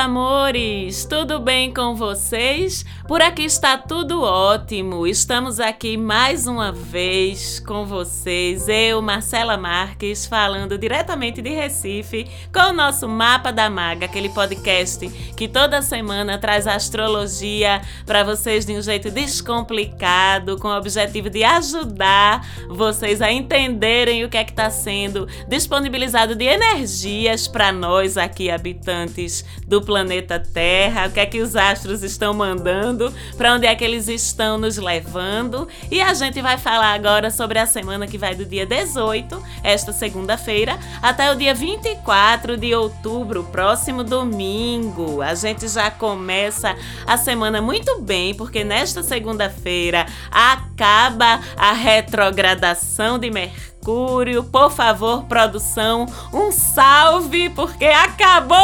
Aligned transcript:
Amores! 0.00 1.04
Tudo 1.04 1.38
bem 1.38 1.74
com 1.74 1.94
vocês? 1.94 2.86
Por 3.10 3.20
aqui 3.20 3.42
está 3.42 3.76
tudo 3.76 4.22
ótimo. 4.22 5.04
Estamos 5.04 5.58
aqui 5.58 5.96
mais 5.96 6.46
uma 6.46 6.70
vez 6.70 7.58
com 7.58 7.84
vocês, 7.84 8.68
eu, 8.68 9.02
Marcela 9.02 9.56
Marques, 9.56 10.26
falando 10.26 10.78
diretamente 10.78 11.42
de 11.42 11.50
Recife 11.50 12.30
com 12.52 12.70
o 12.70 12.72
nosso 12.72 13.08
Mapa 13.08 13.50
da 13.52 13.68
Maga, 13.68 14.06
aquele 14.06 14.28
podcast 14.28 15.08
que 15.36 15.48
toda 15.48 15.82
semana 15.82 16.38
traz 16.38 16.68
astrologia 16.68 17.82
para 18.06 18.22
vocês 18.22 18.64
de 18.64 18.74
um 18.74 18.80
jeito 18.80 19.10
descomplicado, 19.10 20.56
com 20.56 20.68
o 20.68 20.76
objetivo 20.76 21.28
de 21.28 21.42
ajudar 21.42 22.46
vocês 22.68 23.20
a 23.20 23.32
entenderem 23.32 24.24
o 24.24 24.28
que 24.28 24.36
é 24.36 24.44
que 24.44 24.52
está 24.52 24.70
sendo 24.70 25.26
disponibilizado 25.48 26.36
de 26.36 26.44
energias 26.44 27.48
para 27.48 27.72
nós 27.72 28.16
aqui 28.16 28.52
habitantes 28.52 29.44
do 29.66 29.82
planeta 29.82 30.38
Terra, 30.38 31.08
o 31.08 31.10
que 31.10 31.18
é 31.18 31.26
que 31.26 31.40
os 31.40 31.56
astros 31.56 32.04
estão 32.04 32.32
mandando, 32.32 32.99
para 33.36 33.54
onde 33.54 33.66
é 33.66 33.74
que 33.74 33.84
eles 33.84 34.08
estão 34.08 34.58
nos 34.58 34.76
levando. 34.76 35.66
E 35.90 36.00
a 36.00 36.12
gente 36.12 36.42
vai 36.42 36.58
falar 36.58 36.92
agora 36.92 37.30
sobre 37.30 37.58
a 37.58 37.66
semana 37.66 38.06
que 38.06 38.18
vai 38.18 38.34
do 38.34 38.44
dia 38.44 38.66
18, 38.66 39.42
esta 39.62 39.92
segunda-feira, 39.92 40.78
até 41.00 41.30
o 41.32 41.36
dia 41.36 41.54
24 41.54 42.56
de 42.56 42.74
outubro, 42.74 43.44
próximo 43.44 44.04
domingo. 44.04 45.22
A 45.22 45.34
gente 45.34 45.66
já 45.68 45.90
começa 45.90 46.76
a 47.06 47.16
semana 47.16 47.62
muito 47.62 48.00
bem, 48.00 48.34
porque 48.34 48.64
nesta 48.64 49.02
segunda-feira 49.02 50.06
acaba 50.30 51.40
a 51.56 51.72
retrogradação 51.72 53.18
de 53.18 53.30
Mercúrio 53.30 53.70
Mercúrio. 53.80 54.44
Por 54.44 54.70
favor, 54.70 55.24
produção, 55.24 56.06
um 56.32 56.52
salve 56.52 57.48
porque 57.50 57.86
acabou! 57.86 58.58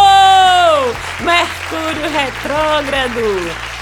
Mercúrio 1.20 2.10
retrógrado 2.10 3.75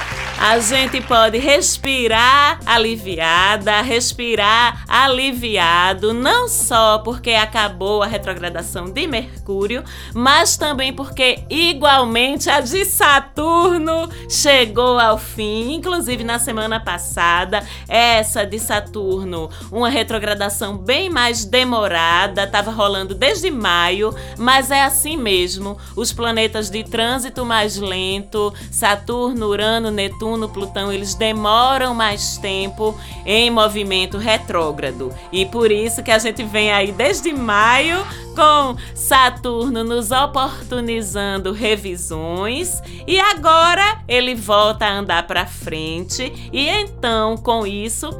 a 0.46 0.58
gente 0.58 1.00
pode 1.00 1.38
respirar 1.38 2.60
aliviada, 2.66 3.80
respirar 3.80 4.84
aliviado, 4.86 6.12
não 6.12 6.48
só 6.48 6.98
porque 6.98 7.30
acabou 7.30 8.02
a 8.02 8.06
retrogradação 8.06 8.90
de 8.90 9.06
Mercúrio, 9.06 9.82
mas 10.12 10.58
também 10.58 10.92
porque 10.92 11.42
igualmente 11.48 12.50
a 12.50 12.60
de 12.60 12.84
Saturno 12.84 14.06
chegou 14.28 14.98
ao 14.98 15.16
fim, 15.16 15.72
inclusive 15.72 16.22
na 16.22 16.38
semana 16.38 16.78
passada, 16.78 17.64
essa 17.88 18.44
de 18.44 18.58
Saturno, 18.58 19.48
uma 19.72 19.88
retrogradação 19.88 20.76
bem 20.76 21.08
mais 21.08 21.46
demorada, 21.46 22.44
estava 22.44 22.70
rolando 22.70 23.14
desde 23.14 23.50
maio, 23.50 24.14
mas 24.36 24.70
é 24.70 24.82
assim 24.82 25.16
mesmo, 25.16 25.78
os 25.96 26.12
planetas 26.12 26.68
de 26.68 26.84
trânsito 26.84 27.46
mais 27.46 27.78
lento, 27.78 28.52
Saturno, 28.70 29.46
Urano, 29.46 29.90
Netuno 29.90 30.33
Netuno, 30.34 30.48
Plutão, 30.48 30.92
eles 30.92 31.14
demoram 31.14 31.94
mais 31.94 32.36
tempo 32.36 32.98
em 33.24 33.50
movimento 33.50 34.18
retrógrado. 34.18 35.12
E 35.32 35.46
por 35.46 35.70
isso 35.70 36.02
que 36.02 36.10
a 36.10 36.18
gente 36.18 36.42
vem 36.42 36.72
aí 36.72 36.92
desde 36.92 37.32
maio 37.32 38.04
com 38.34 38.76
Saturno 38.94 39.84
nos 39.84 40.10
oportunizando 40.10 41.52
revisões 41.52 42.82
e 43.06 43.18
agora 43.20 44.02
ele 44.08 44.34
volta 44.34 44.86
a 44.86 44.92
andar 44.92 45.24
para 45.26 45.46
frente 45.46 46.50
e 46.52 46.68
então 46.68 47.36
com 47.36 47.64
isso 47.64 48.10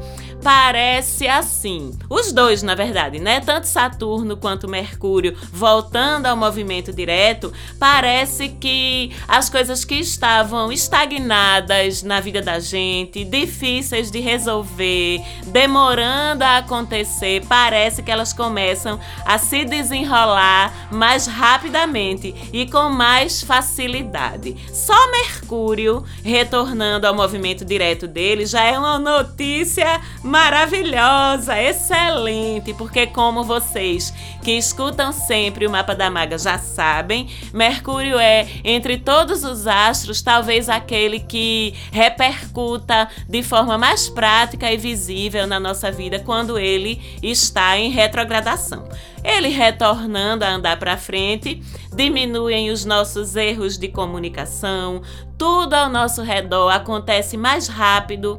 parece 0.45 1.27
assim. 1.27 1.91
Os 2.07 2.31
dois, 2.31 2.61
na 2.61 2.75
verdade, 2.75 3.17
né? 3.17 3.39
Tanto 3.39 3.65
Saturno 3.65 4.37
quanto 4.37 4.69
Mercúrio 4.69 5.35
voltando 5.51 6.27
ao 6.27 6.37
movimento 6.37 6.93
direto, 6.93 7.51
parece 7.79 8.49
que 8.49 9.11
as 9.27 9.49
coisas 9.49 9.83
que 9.83 9.95
estavam 9.95 10.71
estagnadas 10.71 12.03
na 12.03 12.19
vida 12.19 12.43
da 12.43 12.59
gente, 12.59 13.25
difíceis 13.25 14.11
de 14.11 14.19
resolver, 14.19 15.19
demorando 15.47 16.43
a 16.43 16.57
acontecer, 16.57 17.43
parece 17.47 18.03
que 18.03 18.11
elas 18.11 18.31
começam 18.31 18.99
a 19.25 19.39
se 19.39 19.65
desenrolar 19.65 20.89
mais 20.91 21.25
rapidamente 21.25 22.35
e 22.53 22.69
com 22.69 22.87
mais 22.87 23.41
facilidade. 23.41 24.55
Só 24.71 25.09
Mercúrio 25.09 26.05
retornando 26.23 27.07
ao 27.07 27.15
movimento 27.15 27.65
direto 27.65 28.07
dele 28.07 28.45
já 28.45 28.63
é 28.63 28.77
uma 28.77 28.99
notícia 28.99 29.99
maravilhosa, 30.35 31.57
excelente, 31.61 32.73
porque 32.73 33.07
como 33.07 33.41
vocês 33.41 34.13
que 34.43 34.51
escutam 34.51 35.13
sempre 35.13 35.65
o 35.65 35.69
mapa 35.69 35.95
da 35.95 36.09
maga 36.09 36.37
já 36.37 36.57
sabem, 36.57 37.29
Mercúrio 37.53 38.19
é 38.19 38.45
entre 38.61 38.97
todos 38.97 39.45
os 39.45 39.65
astros 39.65 40.21
talvez 40.21 40.67
aquele 40.67 41.21
que 41.21 41.73
repercuta 41.89 43.07
de 43.29 43.41
forma 43.43 43.77
mais 43.77 44.09
prática 44.09 44.69
e 44.69 44.75
visível 44.75 45.47
na 45.47 45.57
nossa 45.57 45.89
vida 45.89 46.19
quando 46.19 46.59
ele 46.59 47.01
está 47.23 47.77
em 47.77 47.89
retrogradação. 47.89 48.89
Ele 49.23 49.47
retornando 49.47 50.43
a 50.43 50.49
andar 50.49 50.77
para 50.77 50.97
frente, 50.97 51.63
diminuem 51.95 52.71
os 52.71 52.83
nossos 52.83 53.37
erros 53.37 53.77
de 53.77 53.87
comunicação, 53.87 55.01
tudo 55.37 55.75
ao 55.75 55.89
nosso 55.89 56.21
redor 56.21 56.71
acontece 56.71 57.37
mais 57.37 57.69
rápido 57.69 58.37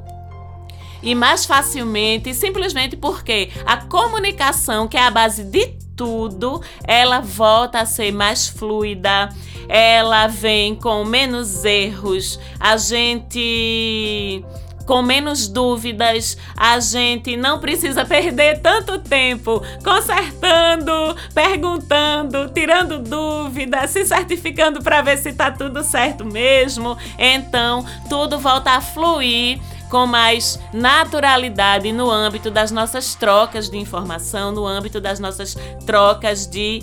e 1.07 1.15
mais 1.15 1.47
facilmente, 1.47 2.35
simplesmente 2.35 2.97
porque 2.97 3.51
a 3.65 3.77
comunicação, 3.77 4.89
que 4.89 4.97
é 4.97 5.03
a 5.03 5.11
base 5.11 5.45
de 5.45 5.69
tudo, 5.95 6.61
ela 6.85 7.21
volta 7.21 7.79
a 7.79 7.87
ser 7.87 8.11
mais 8.11 8.49
fluida, 8.49 9.29
ela 9.69 10.27
vem 10.27 10.75
com 10.75 11.05
menos 11.05 11.65
erros, 11.65 12.41
a 12.59 12.77
gente 12.77 14.45
com 14.85 15.03
menos 15.03 15.49
dúvidas, 15.49 16.37
a 16.57 16.79
gente 16.81 17.37
não 17.37 17.59
precisa 17.59 18.05
perder 18.05 18.61
tanto 18.61 18.99
tempo 18.99 19.61
consertando, 19.83 20.93
perguntando, 21.35 22.49
tirando 22.51 23.01
dúvidas, 23.01 23.91
se 23.91 24.05
certificando 24.05 24.83
para 24.83 25.03
ver 25.03 25.19
se 25.19 25.31
está 25.31 25.51
tudo 25.51 25.83
certo 25.83 26.25
mesmo. 26.25 26.97
Então, 27.19 27.85
tudo 28.09 28.39
volta 28.39 28.71
a 28.73 28.81
fluir 28.81 29.61
com 29.97 30.07
mais 30.07 30.59
naturalidade 30.75 31.91
no 31.91 32.11
âmbito 32.11 32.51
das 32.51 32.71
nossas 32.71 33.15
trocas 33.15 33.71
de 33.71 33.79
informação, 33.79 34.53
no 34.53 34.67
âmbito 34.67 35.01
das 35.01 35.19
nossas 35.19 35.57
trocas 35.87 36.47
de 36.47 36.83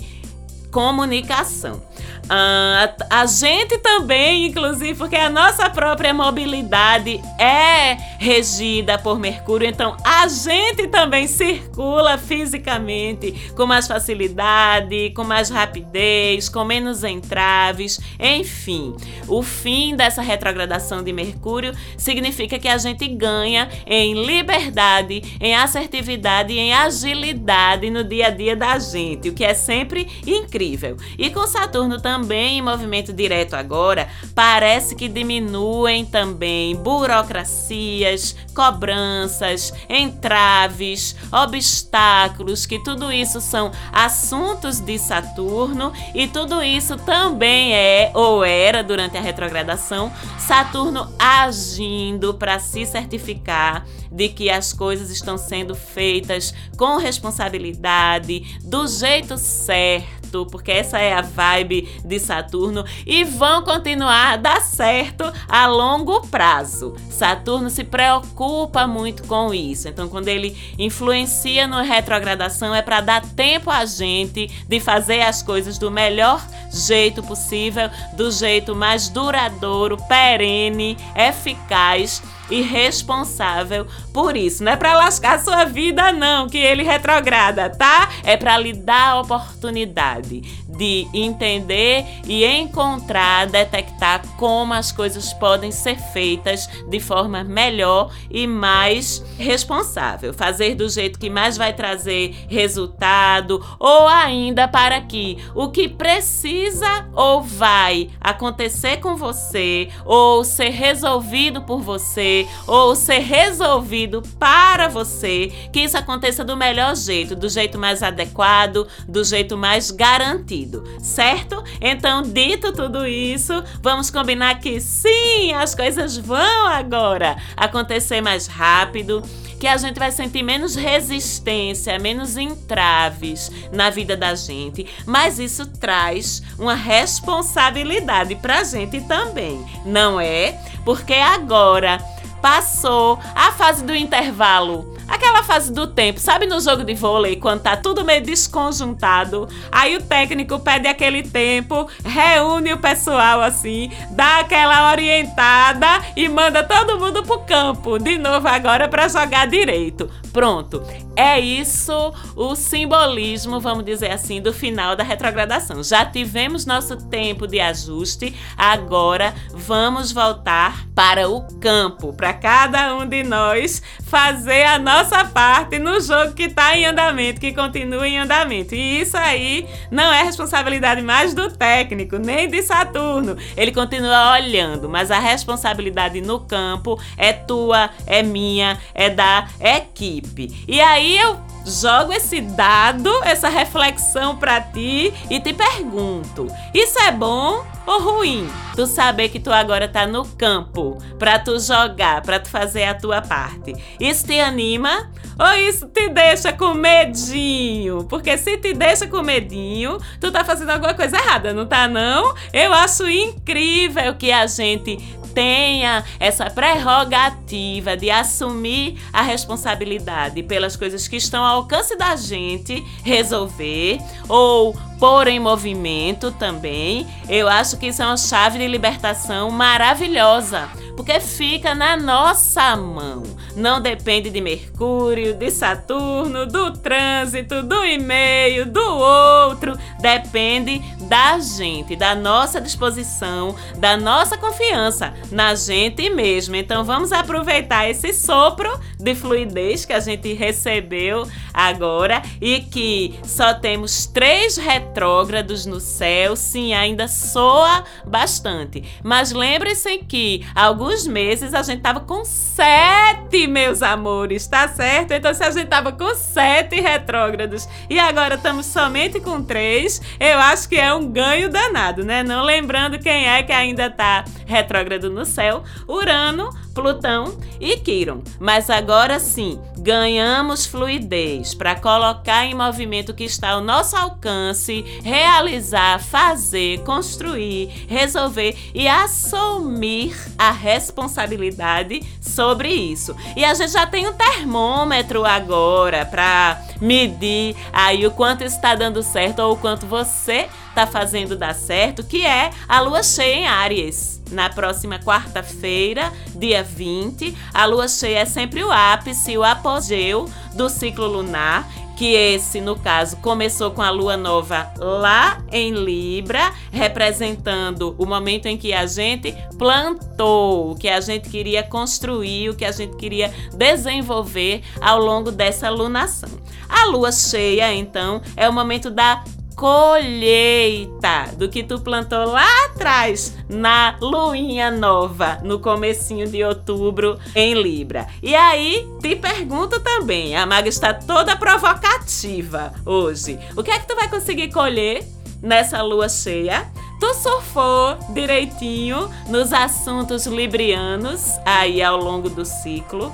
comunicação. 0.72 1.80
Uh, 2.24 3.04
a 3.10 3.26
gente 3.26 3.76
também, 3.78 4.46
inclusive, 4.46 4.94
porque 4.94 5.16
a 5.16 5.28
nossa 5.28 5.68
própria 5.68 6.14
mobilidade 6.14 7.20
é 7.38 7.96
regida 8.18 8.98
por 8.98 9.18
Mercúrio, 9.18 9.68
então 9.68 9.94
a 10.02 10.26
gente 10.26 10.88
também 10.88 11.26
circula 11.26 12.16
fisicamente 12.16 13.52
com 13.54 13.66
mais 13.66 13.86
facilidade, 13.86 15.10
com 15.10 15.22
mais 15.22 15.50
rapidez, 15.50 16.48
com 16.48 16.64
menos 16.64 17.04
entraves, 17.04 18.00
enfim. 18.18 18.94
O 19.28 19.42
fim 19.42 19.94
dessa 19.94 20.22
retrogradação 20.22 21.02
de 21.02 21.12
Mercúrio 21.12 21.74
significa 21.98 22.58
que 22.58 22.68
a 22.68 22.78
gente 22.78 23.06
ganha 23.06 23.68
em 23.86 24.24
liberdade, 24.24 25.36
em 25.38 25.54
assertividade 25.54 26.54
e 26.54 26.58
em 26.58 26.72
agilidade 26.72 27.90
no 27.90 28.02
dia 28.02 28.28
a 28.28 28.30
dia 28.30 28.56
da 28.56 28.78
gente, 28.78 29.28
o 29.28 29.34
que 29.34 29.44
é 29.44 29.52
sempre 29.52 30.08
incrível. 30.26 30.96
E 31.18 31.28
com 31.28 31.46
Saturno 31.46 32.00
também 32.00 32.13
também 32.14 32.58
em 32.58 32.62
movimento 32.62 33.12
direto 33.12 33.54
agora, 33.54 34.08
parece 34.36 34.94
que 34.94 35.08
diminuem 35.08 36.04
também 36.04 36.76
burocracias, 36.76 38.36
cobranças, 38.54 39.72
entraves, 39.88 41.16
obstáculos, 41.32 42.66
que 42.66 42.78
tudo 42.78 43.10
isso 43.12 43.40
são 43.40 43.72
assuntos 43.92 44.78
de 44.78 44.96
Saturno 44.96 45.92
e 46.14 46.28
tudo 46.28 46.62
isso 46.62 46.96
também 46.98 47.74
é 47.74 48.12
ou 48.14 48.44
era 48.44 48.84
durante 48.84 49.18
a 49.18 49.20
retrogradação 49.20 50.12
Saturno 50.38 51.12
agindo 51.18 52.34
para 52.34 52.60
se 52.60 52.86
certificar 52.86 53.84
de 54.12 54.28
que 54.28 54.48
as 54.48 54.72
coisas 54.72 55.10
estão 55.10 55.36
sendo 55.36 55.74
feitas 55.74 56.54
com 56.76 56.96
responsabilidade, 56.96 58.56
do 58.62 58.86
jeito 58.86 59.36
certo 59.36 60.13
porque 60.42 60.72
essa 60.72 60.98
é 60.98 61.12
a 61.12 61.20
vibe 61.20 61.88
de 62.04 62.18
Saturno, 62.18 62.84
e 63.06 63.22
vão 63.22 63.62
continuar 63.62 64.32
a 64.32 64.36
dar 64.36 64.60
certo 64.60 65.30
a 65.48 65.66
longo 65.66 66.26
prazo. 66.28 66.94
Saturno 67.10 67.70
se 67.70 67.84
preocupa 67.84 68.86
muito 68.86 69.24
com 69.24 69.52
isso. 69.52 69.88
Então, 69.88 70.08
quando 70.08 70.28
ele 70.28 70.56
influencia 70.78 71.66
no 71.66 71.82
retrogradação, 71.82 72.74
é 72.74 72.82
para 72.82 73.00
dar 73.00 73.22
tempo 73.22 73.70
a 73.70 73.84
gente 73.84 74.50
de 74.66 74.80
fazer 74.80 75.20
as 75.20 75.42
coisas 75.42 75.78
do 75.78 75.90
melhor 75.90 76.44
jeito 76.72 77.22
possível, 77.22 77.90
do 78.14 78.30
jeito 78.30 78.74
mais 78.74 79.08
duradouro, 79.08 79.96
perene, 80.08 80.96
eficaz 81.14 82.22
e 82.50 82.60
responsável 82.62 83.86
por 84.12 84.36
isso. 84.36 84.62
Não 84.62 84.72
é 84.72 84.76
para 84.76 84.94
lascar 84.94 85.40
sua 85.40 85.64
vida 85.64 86.12
não, 86.12 86.48
que 86.48 86.58
ele 86.58 86.82
retrograda, 86.82 87.70
tá? 87.70 88.08
É 88.22 88.36
para 88.36 88.56
lhe 88.58 88.72
dar 88.72 89.10
a 89.10 89.20
oportunidade 89.20 90.64
de 90.68 91.06
entender 91.14 92.04
e 92.26 92.44
encontrar, 92.44 93.46
detectar 93.46 94.22
como 94.36 94.74
as 94.74 94.90
coisas 94.90 95.32
podem 95.32 95.70
ser 95.70 95.96
feitas 95.96 96.68
de 96.88 96.98
forma 96.98 97.44
melhor 97.44 98.12
e 98.30 98.46
mais 98.46 99.24
responsável. 99.38 100.34
Fazer 100.34 100.74
do 100.74 100.88
jeito 100.88 101.18
que 101.18 101.30
mais 101.30 101.56
vai 101.56 101.72
trazer 101.72 102.34
resultado 102.48 103.64
ou 103.78 104.08
ainda 104.08 104.66
para 104.66 105.00
que 105.00 105.38
o 105.54 105.70
que 105.70 105.88
precisa 105.88 107.08
ou 107.14 107.42
vai 107.42 108.10
acontecer 108.20 108.98
com 108.98 109.16
você 109.16 109.88
ou 110.04 110.44
ser 110.44 110.70
resolvido 110.70 111.62
por 111.62 111.80
você 111.80 112.33
ou 112.66 112.94
ser 112.94 113.18
resolvido 113.18 114.22
para 114.38 114.88
você, 114.88 115.52
que 115.72 115.80
isso 115.80 115.96
aconteça 115.96 116.44
do 116.44 116.56
melhor 116.56 116.94
jeito, 116.96 117.36
do 117.36 117.48
jeito 117.48 117.78
mais 117.78 118.02
adequado, 118.02 118.86
do 119.08 119.22
jeito 119.24 119.56
mais 119.56 119.90
garantido, 119.90 120.84
certo? 121.00 121.62
Então, 121.80 122.22
dito 122.22 122.72
tudo 122.72 123.06
isso, 123.06 123.62
vamos 123.82 124.10
combinar 124.10 124.60
que 124.60 124.80
sim, 124.80 125.52
as 125.54 125.74
coisas 125.74 126.16
vão 126.16 126.66
agora 126.66 127.36
acontecer 127.56 128.20
mais 128.20 128.46
rápido 128.46 129.22
que 129.64 129.68
a 129.68 129.76
gente 129.78 129.98
vai 129.98 130.12
sentir 130.12 130.42
menos 130.42 130.74
resistência, 130.74 131.98
menos 131.98 132.36
entraves 132.36 133.50
na 133.72 133.88
vida 133.88 134.14
da 134.14 134.34
gente, 134.34 134.86
mas 135.06 135.38
isso 135.38 135.66
traz 135.66 136.42
uma 136.58 136.74
responsabilidade 136.74 138.34
pra 138.36 138.62
gente 138.62 139.00
também, 139.02 139.64
não 139.86 140.20
é? 140.20 140.52
Porque 140.84 141.14
agora 141.14 141.98
passou 142.44 143.18
a 143.34 143.52
fase 143.52 143.82
do 143.82 143.96
intervalo 143.96 144.94
Aquela 145.08 145.42
fase 145.42 145.72
do 145.72 145.86
tempo, 145.86 146.18
sabe 146.18 146.46
no 146.46 146.60
jogo 146.60 146.82
de 146.82 146.94
vôlei, 146.94 147.36
quando 147.36 147.60
tá 147.60 147.76
tudo 147.76 148.04
meio 148.04 148.22
desconjuntado, 148.22 149.48
aí 149.70 149.96
o 149.96 150.02
técnico 150.02 150.58
pede 150.58 150.88
aquele 150.88 151.22
tempo, 151.22 151.88
reúne 152.04 152.72
o 152.72 152.78
pessoal 152.78 153.42
assim, 153.42 153.90
dá 154.10 154.40
aquela 154.40 154.90
orientada 154.90 155.86
e 156.16 156.28
manda 156.28 156.62
todo 156.64 156.98
mundo 156.98 157.22
pro 157.22 157.40
campo, 157.40 157.98
de 157.98 158.16
novo 158.16 158.48
agora 158.48 158.88
para 158.88 159.08
jogar 159.08 159.46
direito. 159.46 160.10
Pronto. 160.32 160.82
É 161.16 161.38
isso 161.38 162.12
o 162.34 162.56
simbolismo, 162.56 163.60
vamos 163.60 163.84
dizer 163.84 164.10
assim, 164.10 164.40
do 164.40 164.52
final 164.52 164.96
da 164.96 165.04
retrogradação. 165.04 165.82
Já 165.82 166.04
tivemos 166.04 166.66
nosso 166.66 166.96
tempo 167.08 167.46
de 167.46 167.60
ajuste, 167.60 168.34
agora 168.56 169.32
vamos 169.52 170.10
voltar 170.10 170.86
para 170.94 171.28
o 171.28 171.42
campo, 171.58 172.12
para 172.12 172.32
cada 172.32 172.94
um 172.96 173.06
de 173.06 173.22
nós 173.22 173.80
fazer 174.02 174.64
a 174.64 174.78
nossa 174.78 175.24
parte 175.24 175.78
no 175.78 176.00
jogo 176.00 176.34
que 176.34 176.44
está 176.44 176.76
em 176.76 176.86
andamento, 176.86 177.40
que 177.40 177.52
continua 177.52 178.08
em 178.08 178.18
andamento. 178.18 178.74
E 178.74 179.00
isso 179.00 179.16
aí 179.16 179.68
não 179.90 180.12
é 180.12 180.22
responsabilidade 180.22 181.00
mais 181.00 181.32
do 181.32 181.50
técnico, 181.50 182.16
nem 182.16 182.48
de 182.48 182.62
Saturno. 182.62 183.36
Ele 183.56 183.72
continua 183.72 184.32
olhando, 184.32 184.88
mas 184.88 185.10
a 185.10 185.18
responsabilidade 185.18 186.20
no 186.20 186.40
campo 186.40 187.00
é 187.16 187.32
tua, 187.32 187.90
é 188.06 188.22
minha, 188.22 188.78
é 188.94 189.10
da 189.10 189.46
equipe. 189.60 190.64
E 190.66 190.80
aí 190.80 191.03
eu 191.12 191.38
jogo 191.64 192.12
esse 192.12 192.40
dado, 192.40 193.10
essa 193.24 193.48
reflexão 193.48 194.36
para 194.36 194.60
ti 194.60 195.12
e 195.30 195.40
te 195.40 195.52
pergunto: 195.52 196.46
isso 196.72 196.98
é 197.00 197.10
bom 197.10 197.64
ou 197.86 198.00
ruim? 198.00 198.48
Tu 198.74 198.86
saber 198.86 199.28
que 199.28 199.40
tu 199.40 199.52
agora 199.52 199.88
tá 199.88 200.06
no 200.06 200.24
campo 200.24 200.98
para 201.18 201.38
tu 201.38 201.58
jogar, 201.58 202.22
para 202.22 202.40
tu 202.40 202.48
fazer 202.48 202.84
a 202.84 202.94
tua 202.94 203.22
parte. 203.22 203.74
Isso 204.00 204.26
te 204.26 204.40
anima 204.40 205.10
ou 205.38 205.52
isso 205.58 205.86
te 205.88 206.08
deixa 206.08 206.52
com 206.52 206.74
medinho? 206.74 208.04
Porque 208.04 208.36
se 208.38 208.56
te 208.58 208.72
deixa 208.72 209.06
com 209.06 209.22
medinho, 209.22 209.98
tu 210.20 210.30
tá 210.30 210.44
fazendo 210.44 210.70
alguma 210.70 210.94
coisa 210.94 211.16
errada, 211.16 211.52
não 211.52 211.66
tá 211.66 211.88
não? 211.88 212.34
Eu 212.52 212.72
acho 212.72 213.08
incrível 213.08 214.14
que 214.14 214.30
a 214.30 214.46
gente 214.46 214.98
tenha 215.34 216.04
essa 216.20 216.48
prerrogativa 216.48 217.96
de 217.96 218.10
assumir 218.10 218.98
a 219.12 219.22
responsabilidade 219.22 220.42
pelas 220.42 220.76
coisas 220.76 221.08
que 221.08 221.16
estão 221.16 221.44
ao 221.44 221.56
alcance 221.56 221.96
da 221.96 222.16
gente 222.16 222.82
resolver 223.02 223.98
ou 224.28 224.74
pôr 224.98 225.28
em 225.28 225.40
movimento 225.40 226.30
também. 226.32 227.06
Eu 227.28 227.48
acho 227.48 227.76
que 227.76 227.88
isso 227.88 228.02
é 228.02 228.06
uma 228.06 228.16
chave 228.16 228.58
de 228.58 228.66
libertação 228.66 229.50
maravilhosa 229.50 230.68
porque 230.96 231.20
fica 231.20 231.74
na 231.74 231.96
nossa 231.96 232.76
mão. 232.76 233.22
Não 233.56 233.80
depende 233.80 234.30
de 234.30 234.40
Mercúrio, 234.40 235.34
de 235.34 235.50
Saturno, 235.50 236.46
do 236.46 236.72
trânsito, 236.72 237.62
do 237.62 237.84
e-mail, 237.84 238.66
do 238.66 238.80
outro. 238.80 239.78
Depende 240.00 240.80
da 241.02 241.38
gente, 241.38 241.94
da 241.94 242.14
nossa 242.14 242.60
disposição, 242.60 243.54
da 243.78 243.96
nossa 243.96 244.36
confiança 244.36 245.14
na 245.30 245.54
gente 245.54 246.10
mesmo. 246.10 246.56
Então 246.56 246.84
vamos 246.84 247.12
aproveitar 247.12 247.88
esse 247.88 248.12
sopro 248.12 248.78
de 248.98 249.14
fluidez 249.14 249.84
que 249.84 249.92
a 249.92 250.00
gente 250.00 250.32
recebeu 250.32 251.28
agora 251.52 252.22
e 252.40 252.60
que 252.60 253.14
só 253.22 253.54
temos 253.54 254.06
três 254.06 254.56
retrógrados 254.56 255.64
no 255.64 255.78
céu. 255.78 256.34
Sim, 256.34 256.74
ainda 256.74 257.06
soa 257.06 257.84
bastante. 258.04 258.82
Mas 259.02 259.30
lembre-se 259.30 259.98
que 259.98 260.44
alguns 260.54 260.83
alguns 260.84 261.06
meses 261.06 261.54
a 261.54 261.62
gente 261.62 261.80
tava 261.80 262.00
com 262.00 262.24
sete, 262.26 263.46
meus 263.46 263.82
amores, 263.82 264.46
tá 264.46 264.68
certo? 264.68 265.12
Então, 265.12 265.32
se 265.32 265.42
a 265.42 265.50
gente 265.50 265.66
tava 265.66 265.90
com 265.92 266.14
sete 266.14 266.78
retrógrados 266.78 267.66
e 267.88 267.98
agora 267.98 268.34
estamos 268.34 268.66
somente 268.66 269.18
com 269.18 269.42
três, 269.42 270.00
eu 270.20 270.38
acho 270.38 270.68
que 270.68 270.76
é 270.76 270.92
um 270.92 271.10
ganho 271.10 271.48
danado, 271.48 272.04
né? 272.04 272.22
Não 272.22 272.44
lembrando 272.44 272.98
quem 272.98 273.26
é 273.26 273.42
que 273.42 273.52
ainda 273.52 273.88
tá 273.88 274.24
retrógrado 274.44 275.08
no 275.08 275.24
céu: 275.24 275.64
Urano, 275.88 276.50
Plutão 276.74 277.38
e 277.60 277.76
Quiron. 277.76 278.22
Mas 278.38 278.68
agora 278.68 279.20
sim, 279.20 279.58
ganhamos 279.78 280.66
fluidez 280.66 281.54
para 281.54 281.74
colocar 281.76 282.44
em 282.44 282.54
movimento 282.54 283.10
o 283.10 283.14
que 283.14 283.24
está 283.24 283.50
ao 283.50 283.60
nosso 283.60 283.96
alcance, 283.96 284.84
realizar, 285.02 286.00
fazer, 286.00 286.80
construir, 286.80 287.86
resolver 287.88 288.56
e 288.74 288.88
assumir 288.88 290.14
a 290.36 290.50
responsabilidade 290.50 292.02
sobre 292.20 292.70
isso. 292.70 293.14
E 293.36 293.44
a 293.44 293.54
gente 293.54 293.72
já 293.72 293.86
tem 293.86 294.08
um 294.08 294.12
termômetro 294.12 295.24
agora 295.24 296.04
para 296.04 296.60
medir 296.80 297.56
aí 297.72 298.06
o 298.06 298.10
quanto 298.10 298.42
está 298.42 298.74
dando 298.74 299.02
certo 299.02 299.38
ou 299.40 299.52
o 299.52 299.56
quanto 299.56 299.86
você 299.86 300.48
está 300.68 300.86
fazendo 300.86 301.36
dar 301.36 301.54
certo, 301.54 302.02
que 302.02 302.26
é 302.26 302.50
a 302.68 302.80
lua 302.80 303.02
cheia 303.02 303.34
em 303.34 303.46
Áries 303.46 304.13
na 304.30 304.48
próxima 304.50 304.98
quarta-feira, 304.98 306.12
dia 306.34 306.62
20. 306.62 307.36
A 307.52 307.66
lua 307.66 307.88
cheia 307.88 308.20
é 308.20 308.24
sempre 308.24 308.62
o 308.62 308.70
ápice, 308.70 309.36
o 309.36 309.44
apogeu 309.44 310.28
do 310.54 310.68
ciclo 310.68 311.06
lunar 311.06 311.68
que 311.96 312.12
esse, 312.12 312.60
no 312.60 312.76
caso, 312.76 313.16
começou 313.18 313.70
com 313.70 313.82
a 313.82 313.90
lua 313.90 314.16
nova 314.16 314.72
lá 314.78 315.42
em 315.52 315.72
Libra, 315.72 316.52
representando 316.72 317.94
o 317.98 318.04
momento 318.04 318.46
em 318.46 318.56
que 318.56 318.72
a 318.72 318.86
gente 318.86 319.34
plantou, 319.56 320.72
o 320.72 320.74
que 320.74 320.88
a 320.88 321.00
gente 321.00 321.28
queria 321.28 321.62
construir, 321.62 322.50
o 322.50 322.54
que 322.54 322.64
a 322.64 322.72
gente 322.72 322.96
queria 322.96 323.32
desenvolver 323.54 324.62
ao 324.80 324.98
longo 324.98 325.30
dessa 325.30 325.70
lunação. 325.70 326.30
A 326.68 326.86
lua 326.86 327.12
cheia, 327.12 327.72
então, 327.72 328.20
é 328.36 328.48
o 328.48 328.52
momento 328.52 328.90
da 328.90 329.22
colheita 329.64 331.30
do 331.38 331.48
que 331.48 331.62
tu 331.62 331.80
plantou 331.80 332.26
lá 332.26 332.46
atrás 332.66 333.34
na 333.48 333.96
luinha 333.98 334.70
nova, 334.70 335.38
no 335.42 335.58
comecinho 335.58 336.28
de 336.28 336.44
outubro 336.44 337.18
em 337.34 337.54
Libra. 337.54 338.06
E 338.22 338.34
aí, 338.34 338.86
te 339.00 339.16
pergunto 339.16 339.80
também, 339.80 340.36
a 340.36 340.44
maga 340.44 340.68
está 340.68 340.92
toda 340.92 341.34
provocativa 341.34 342.74
hoje. 342.84 343.38
O 343.56 343.62
que 343.62 343.70
é 343.70 343.78
que 343.78 343.88
tu 343.88 343.96
vai 343.96 344.06
conseguir 344.06 344.52
colher 344.52 345.02
nessa 345.40 345.80
lua 345.80 346.10
cheia? 346.10 346.70
Tu 347.00 347.14
surfou 347.14 347.96
direitinho 348.10 349.10
nos 349.30 349.50
assuntos 349.50 350.26
librianos 350.26 351.22
aí 351.42 351.82
ao 351.82 351.96
longo 351.96 352.28
do 352.28 352.44
ciclo 352.44 353.10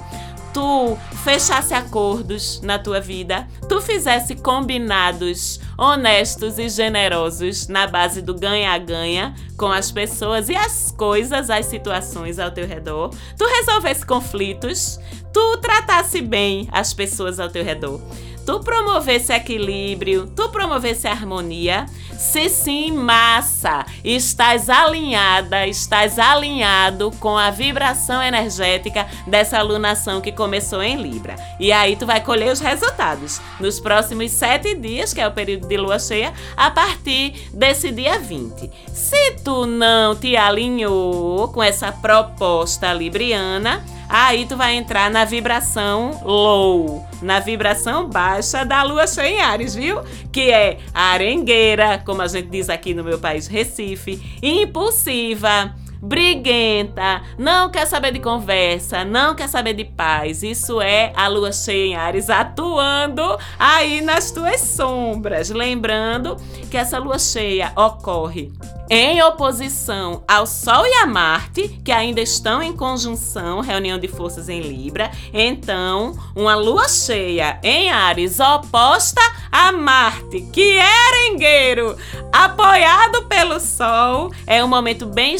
tu 0.52 0.96
fechasse 1.22 1.74
acordos 1.74 2.60
na 2.62 2.78
tua 2.78 3.00
vida, 3.00 3.46
tu 3.68 3.80
fizesse 3.80 4.34
combinados 4.36 5.60
honestos 5.78 6.58
e 6.58 6.68
generosos 6.68 7.68
na 7.68 7.86
base 7.86 8.20
do 8.20 8.34
ganha-ganha 8.34 9.34
com 9.56 9.70
as 9.70 9.90
pessoas 9.90 10.48
e 10.48 10.56
as 10.56 10.94
coisas, 10.96 11.50
as 11.50 11.66
situações 11.66 12.38
ao 12.38 12.50
teu 12.50 12.66
redor, 12.66 13.10
tu 13.36 13.44
resolvesse 13.46 14.04
conflitos, 14.04 14.98
tu 15.32 15.56
tratasse 15.58 16.20
bem 16.20 16.68
as 16.72 16.92
pessoas 16.92 17.38
ao 17.40 17.48
teu 17.48 17.64
redor, 17.64 18.00
tu 18.44 18.60
promovesse 18.60 19.32
equilíbrio, 19.32 20.26
tu 20.34 20.48
promovesse 20.48 21.06
harmonia, 21.06 21.86
Se 22.20 22.50
sim, 22.50 22.92
massa, 22.92 23.86
estás 24.04 24.68
alinhada, 24.68 25.66
estás 25.66 26.18
alinhado 26.18 27.10
com 27.18 27.34
a 27.34 27.50
vibração 27.50 28.22
energética 28.22 29.06
dessa 29.26 29.58
alunação 29.58 30.20
que 30.20 30.30
começou 30.30 30.82
em 30.82 31.00
Libra. 31.00 31.34
E 31.58 31.72
aí 31.72 31.96
tu 31.96 32.04
vai 32.04 32.20
colher 32.20 32.52
os 32.52 32.60
resultados 32.60 33.40
nos 33.58 33.80
próximos 33.80 34.32
sete 34.32 34.74
dias, 34.74 35.14
que 35.14 35.20
é 35.22 35.26
o 35.26 35.32
período 35.32 35.66
de 35.66 35.78
lua 35.78 35.98
cheia, 35.98 36.34
a 36.54 36.70
partir 36.70 37.48
desse 37.54 37.90
dia 37.90 38.18
20. 38.18 38.70
Se 38.92 39.36
tu 39.42 39.64
não 39.64 40.14
te 40.14 40.36
alinhou 40.36 41.48
com 41.48 41.62
essa 41.62 41.90
proposta 41.90 42.92
libriana, 42.92 43.82
aí 44.10 44.44
tu 44.44 44.56
vai 44.56 44.74
entrar 44.74 45.08
na 45.08 45.24
vibração 45.24 46.20
low, 46.24 47.06
na 47.22 47.38
vibração 47.38 48.08
baixa 48.08 48.64
da 48.64 48.82
lua 48.82 49.06
cheia 49.06 49.28
em 49.28 49.40
Ares, 49.40 49.74
viu? 49.74 50.00
Que 50.32 50.50
é 50.50 50.78
arengueira, 50.92 52.02
como 52.04 52.20
a 52.20 52.26
gente 52.26 52.48
diz 52.48 52.68
aqui 52.68 52.92
no 52.92 53.04
meu 53.04 53.20
país, 53.20 53.46
Recife, 53.46 54.20
impulsiva, 54.42 55.72
briguenta, 56.00 57.22
não 57.38 57.70
quer 57.70 57.86
saber 57.86 58.12
de 58.12 58.20
conversa, 58.20 59.04
não 59.04 59.34
quer 59.34 59.48
saber 59.48 59.74
de 59.74 59.84
paz. 59.84 60.42
Isso 60.42 60.80
é 60.80 61.12
a 61.14 61.28
lua 61.28 61.52
cheia 61.52 61.86
em 61.86 61.96
Ares 61.96 62.30
atuando 62.30 63.38
aí 63.58 64.00
nas 64.00 64.30
tuas 64.30 64.60
sombras. 64.60 65.50
Lembrando 65.50 66.36
que 66.70 66.76
essa 66.76 66.98
lua 66.98 67.18
cheia 67.18 67.72
ocorre 67.76 68.50
em 68.92 69.22
oposição 69.22 70.24
ao 70.26 70.44
Sol 70.44 70.84
e 70.84 70.94
a 70.94 71.06
Marte, 71.06 71.80
que 71.84 71.92
ainda 71.92 72.20
estão 72.20 72.60
em 72.60 72.72
conjunção, 72.72 73.60
reunião 73.60 73.96
de 74.00 74.08
forças 74.08 74.48
em 74.48 74.60
Libra. 74.60 75.12
Então, 75.32 76.18
uma 76.34 76.56
lua 76.56 76.88
cheia 76.88 77.60
em 77.62 77.88
Ares 77.92 78.40
oposta 78.40 79.20
a 79.52 79.70
Marte, 79.70 80.40
que 80.52 80.76
é 80.76 81.08
arengueiro, 81.08 81.96
apoiado 82.32 83.26
pelo 83.28 83.60
Sol, 83.60 84.32
é 84.44 84.62
um 84.64 84.68
momento 84.68 85.06
bem 85.06 85.36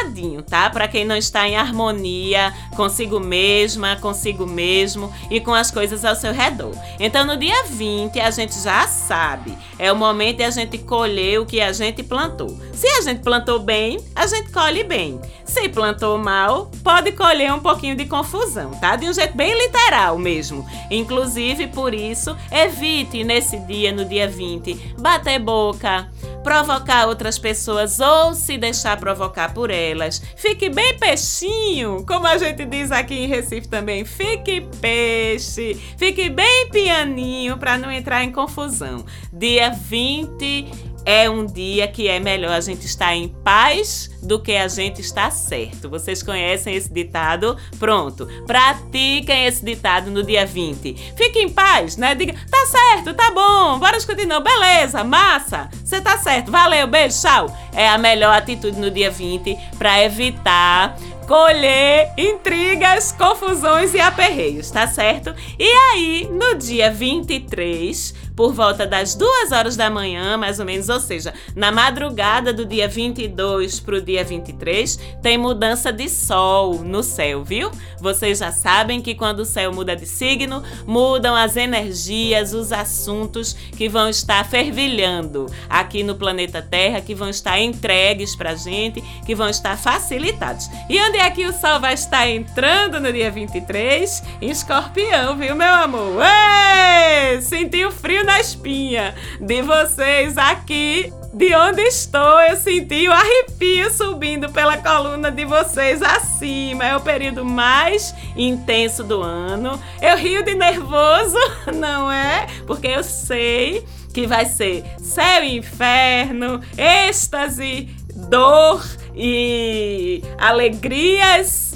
esquentadinho, 0.00 0.42
tá? 0.42 0.70
Para 0.70 0.88
quem 0.88 1.04
não 1.04 1.16
está 1.16 1.46
em 1.48 1.56
harmonia 1.56 2.52
consigo 2.76 3.20
mesma, 3.20 3.96
consigo 3.96 4.46
mesmo 4.46 5.12
e 5.30 5.40
com 5.40 5.54
as 5.54 5.70
coisas 5.70 6.04
ao 6.04 6.14
seu 6.14 6.32
redor. 6.32 6.74
Então, 6.98 7.24
no 7.24 7.36
dia 7.36 7.64
20, 7.64 8.18
a 8.20 8.30
gente 8.30 8.58
já 8.60 8.86
sabe, 8.86 9.56
é 9.78 9.92
o 9.92 9.96
momento 9.96 10.38
de 10.38 10.44
a 10.44 10.50
gente 10.50 10.78
colher 10.78 11.40
o 11.40 11.46
que 11.46 11.60
a 11.60 11.72
gente 11.72 12.02
plantou. 12.02 12.56
Se 12.72 12.86
a 12.86 13.02
gente 13.02 13.20
plantou 13.20 13.58
bem, 13.58 13.98
a 14.14 14.26
gente 14.26 14.50
colhe 14.50 14.82
bem. 14.84 15.20
Se 15.44 15.68
plantou 15.68 16.16
mal, 16.16 16.70
pode 16.82 17.12
colher 17.12 17.52
um 17.52 17.60
pouquinho 17.60 17.96
de 17.96 18.06
confusão, 18.06 18.70
tá? 18.72 18.96
De 18.96 19.06
um 19.06 19.12
jeito 19.12 19.36
bem 19.36 19.56
literal 19.60 20.16
mesmo. 20.16 20.66
Inclusive, 20.90 21.66
por 21.68 21.92
isso, 21.92 22.36
evite 22.50 23.24
nesse 23.24 23.58
dia, 23.58 23.92
no 23.92 24.04
dia 24.04 24.28
20, 24.28 24.94
bater 24.98 25.38
boca, 25.38 26.08
provocar 26.42 27.06
outras 27.06 27.38
pessoas 27.38 28.00
ou 28.00 28.34
se 28.34 28.56
deixar 28.56 28.96
provocar 28.98 29.52
por 29.52 29.70
elas. 29.70 29.89
Fique 30.36 30.68
bem 30.68 30.96
peixinho, 30.98 32.04
como 32.06 32.26
a 32.26 32.38
gente 32.38 32.64
diz 32.64 32.90
aqui 32.90 33.14
em 33.14 33.26
Recife 33.26 33.68
também. 33.68 34.04
Fique 34.04 34.60
peixe, 34.80 35.74
fique 35.96 36.28
bem 36.28 36.68
pianinho 36.70 37.56
para 37.56 37.78
não 37.78 37.90
entrar 37.90 38.24
em 38.24 38.32
confusão. 38.32 39.04
Dia 39.32 39.70
20 39.70 40.89
é 41.04 41.28
um 41.28 41.44
dia 41.44 41.88
que 41.88 42.08
é 42.08 42.18
melhor 42.18 42.52
a 42.52 42.60
gente 42.60 42.86
estar 42.86 43.14
em 43.14 43.28
paz 43.28 44.10
do 44.22 44.40
que 44.40 44.56
a 44.56 44.68
gente 44.68 45.00
estar 45.00 45.30
certo. 45.30 45.88
Vocês 45.88 46.22
conhecem 46.22 46.74
esse 46.74 46.92
ditado? 46.92 47.56
Pronto. 47.78 48.28
Pratiquem 48.46 49.46
esse 49.46 49.64
ditado 49.64 50.10
no 50.10 50.22
dia 50.22 50.44
20. 50.44 50.94
Fique 51.16 51.38
em 51.38 51.48
paz, 51.48 51.96
né? 51.96 52.14
Diga, 52.14 52.34
tá 52.50 52.66
certo, 52.66 53.14
tá 53.14 53.30
bom, 53.30 53.78
bora 53.78 53.98
não. 54.26 54.42
Beleza, 54.42 55.02
massa, 55.04 55.68
você 55.84 56.00
tá 56.00 56.18
certo, 56.18 56.50
valeu, 56.50 56.86
beijo, 56.86 57.20
tchau. 57.20 57.54
É 57.72 57.88
a 57.88 57.98
melhor 57.98 58.36
atitude 58.36 58.78
no 58.78 58.90
dia 58.90 59.10
20 59.10 59.56
para 59.78 60.02
evitar 60.02 60.96
colher 61.30 62.12
intrigas, 62.18 63.12
confusões 63.12 63.94
e 63.94 64.00
aperreios, 64.00 64.68
tá 64.68 64.88
certo? 64.88 65.32
E 65.56 65.64
aí, 65.64 66.28
no 66.28 66.56
dia 66.56 66.90
23, 66.90 68.14
por 68.40 68.54
volta 68.54 68.86
das 68.86 69.14
duas 69.14 69.52
horas 69.52 69.76
da 69.76 69.90
manhã, 69.90 70.38
mais 70.38 70.58
ou 70.58 70.64
menos, 70.64 70.88
ou 70.88 70.98
seja, 70.98 71.34
na 71.54 71.70
madrugada 71.70 72.54
do 72.54 72.64
dia 72.64 72.88
22 72.88 73.80
para 73.80 73.96
o 73.96 74.00
dia 74.00 74.24
23, 74.24 74.98
tem 75.20 75.36
mudança 75.36 75.92
de 75.92 76.08
sol 76.08 76.82
no 76.82 77.02
céu, 77.02 77.44
viu? 77.44 77.70
Vocês 78.00 78.38
já 78.38 78.50
sabem 78.50 79.02
que 79.02 79.14
quando 79.14 79.40
o 79.40 79.44
céu 79.44 79.74
muda 79.74 79.94
de 79.94 80.06
signo, 80.06 80.62
mudam 80.86 81.36
as 81.36 81.54
energias, 81.54 82.54
os 82.54 82.72
assuntos 82.72 83.52
que 83.52 83.90
vão 83.90 84.08
estar 84.08 84.42
fervilhando 84.48 85.44
aqui 85.68 86.02
no 86.02 86.14
planeta 86.14 86.62
Terra, 86.62 87.02
que 87.02 87.14
vão 87.14 87.28
estar 87.28 87.60
entregues 87.60 88.34
para 88.34 88.54
gente, 88.54 89.02
que 89.26 89.34
vão 89.34 89.50
estar 89.50 89.76
facilitados. 89.76 90.66
E 90.88 90.98
onde 90.98 91.18
é 91.18 91.30
que 91.30 91.44
o 91.44 91.52
sol 91.52 91.78
vai 91.78 91.92
estar 91.92 92.26
entrando 92.26 92.98
no 93.00 93.12
dia 93.12 93.30
23? 93.30 94.22
Em 94.40 94.48
escorpião, 94.48 95.36
viu, 95.36 95.54
meu 95.54 95.74
amor? 95.74 96.22
Ei! 96.24 97.42
Sentiu 97.42 97.90
frio 97.90 98.24
na 98.24 98.29
espinha 98.38 99.14
de 99.40 99.62
vocês 99.62 100.38
aqui 100.38 101.12
de 101.32 101.54
onde 101.54 101.82
estou, 101.82 102.40
eu 102.40 102.56
senti 102.56 103.08
o 103.08 103.12
arrepio 103.12 103.88
subindo 103.92 104.50
pela 104.50 104.76
coluna 104.76 105.30
de 105.30 105.44
vocês 105.44 106.02
acima. 106.02 106.84
É 106.84 106.96
o 106.96 107.00
período 107.00 107.44
mais 107.44 108.12
intenso 108.36 109.04
do 109.04 109.22
ano. 109.22 109.80
Eu 110.02 110.16
rio 110.16 110.42
de 110.42 110.56
nervoso, 110.56 111.38
não 111.74 112.10
é? 112.10 112.46
Porque 112.66 112.88
eu 112.88 113.04
sei 113.04 113.84
que 114.12 114.26
vai 114.26 114.44
ser 114.44 114.84
céu 114.98 115.44
e 115.44 115.56
inferno, 115.58 116.60
êxtase, 116.76 117.88
dor 118.28 118.84
e 119.14 120.22
alegrias 120.36 121.74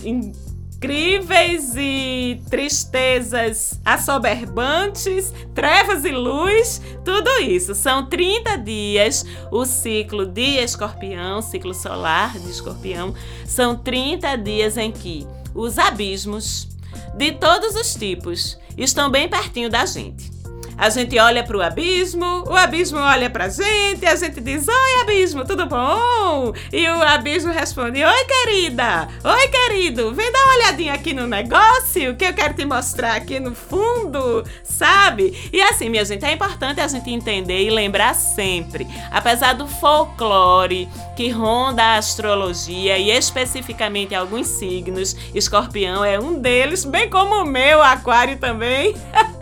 incríveis 0.84 1.74
e 1.76 2.38
tristezas 2.50 3.80
assoberbantes, 3.82 5.32
trevas 5.54 6.04
e 6.04 6.10
luz, 6.10 6.80
tudo 7.02 7.30
isso. 7.40 7.74
São 7.74 8.04
30 8.04 8.58
dias 8.58 9.24
o 9.50 9.64
ciclo 9.64 10.26
de 10.26 10.58
escorpião, 10.58 11.40
ciclo 11.40 11.72
solar 11.72 12.38
de 12.38 12.50
escorpião. 12.50 13.14
São 13.46 13.74
30 13.74 14.36
dias 14.36 14.76
em 14.76 14.92
que 14.92 15.26
os 15.54 15.78
abismos 15.78 16.68
de 17.16 17.32
todos 17.32 17.74
os 17.74 17.94
tipos 17.94 18.58
estão 18.76 19.10
bem 19.10 19.26
pertinho 19.26 19.70
da 19.70 19.86
gente. 19.86 20.33
A 20.76 20.90
gente 20.90 21.18
olha 21.18 21.44
para 21.44 21.56
o 21.56 21.62
abismo, 21.62 22.44
o 22.48 22.56
abismo 22.56 22.98
olha 22.98 23.30
para 23.30 23.44
a 23.44 23.48
gente, 23.48 24.04
a 24.04 24.16
gente 24.16 24.40
diz: 24.40 24.66
Oi, 24.66 25.00
abismo, 25.02 25.44
tudo 25.44 25.66
bom? 25.66 26.52
E 26.72 26.88
o 26.88 27.02
abismo 27.02 27.52
responde: 27.52 28.02
Oi, 28.02 28.24
querida, 28.24 29.08
oi, 29.22 29.48
querido, 29.48 30.12
vem 30.12 30.30
dar 30.32 30.44
uma 30.44 30.54
olhadinha 30.54 30.94
aqui 30.94 31.14
no 31.14 31.26
negócio 31.26 32.16
que 32.16 32.24
eu 32.24 32.34
quero 32.34 32.54
te 32.54 32.64
mostrar 32.64 33.14
aqui 33.14 33.38
no 33.38 33.54
fundo, 33.54 34.44
sabe? 34.62 35.48
E 35.52 35.62
assim, 35.62 35.88
minha 35.88 36.04
gente, 36.04 36.24
é 36.24 36.32
importante 36.32 36.80
a 36.80 36.88
gente 36.88 37.10
entender 37.10 37.62
e 37.62 37.70
lembrar 37.70 38.14
sempre, 38.14 38.86
apesar 39.10 39.54
do 39.54 39.68
folclore 39.68 40.88
que 41.16 41.28
ronda 41.30 41.82
a 41.82 41.96
astrologia 41.98 42.98
e 42.98 43.10
especificamente 43.10 44.14
alguns 44.14 44.48
signos, 44.48 45.16
escorpião 45.34 46.04
é 46.04 46.18
um 46.18 46.40
deles, 46.40 46.84
bem 46.84 47.08
como 47.08 47.42
o 47.42 47.44
meu, 47.44 47.80
aquário 47.82 48.36
também. 48.38 48.94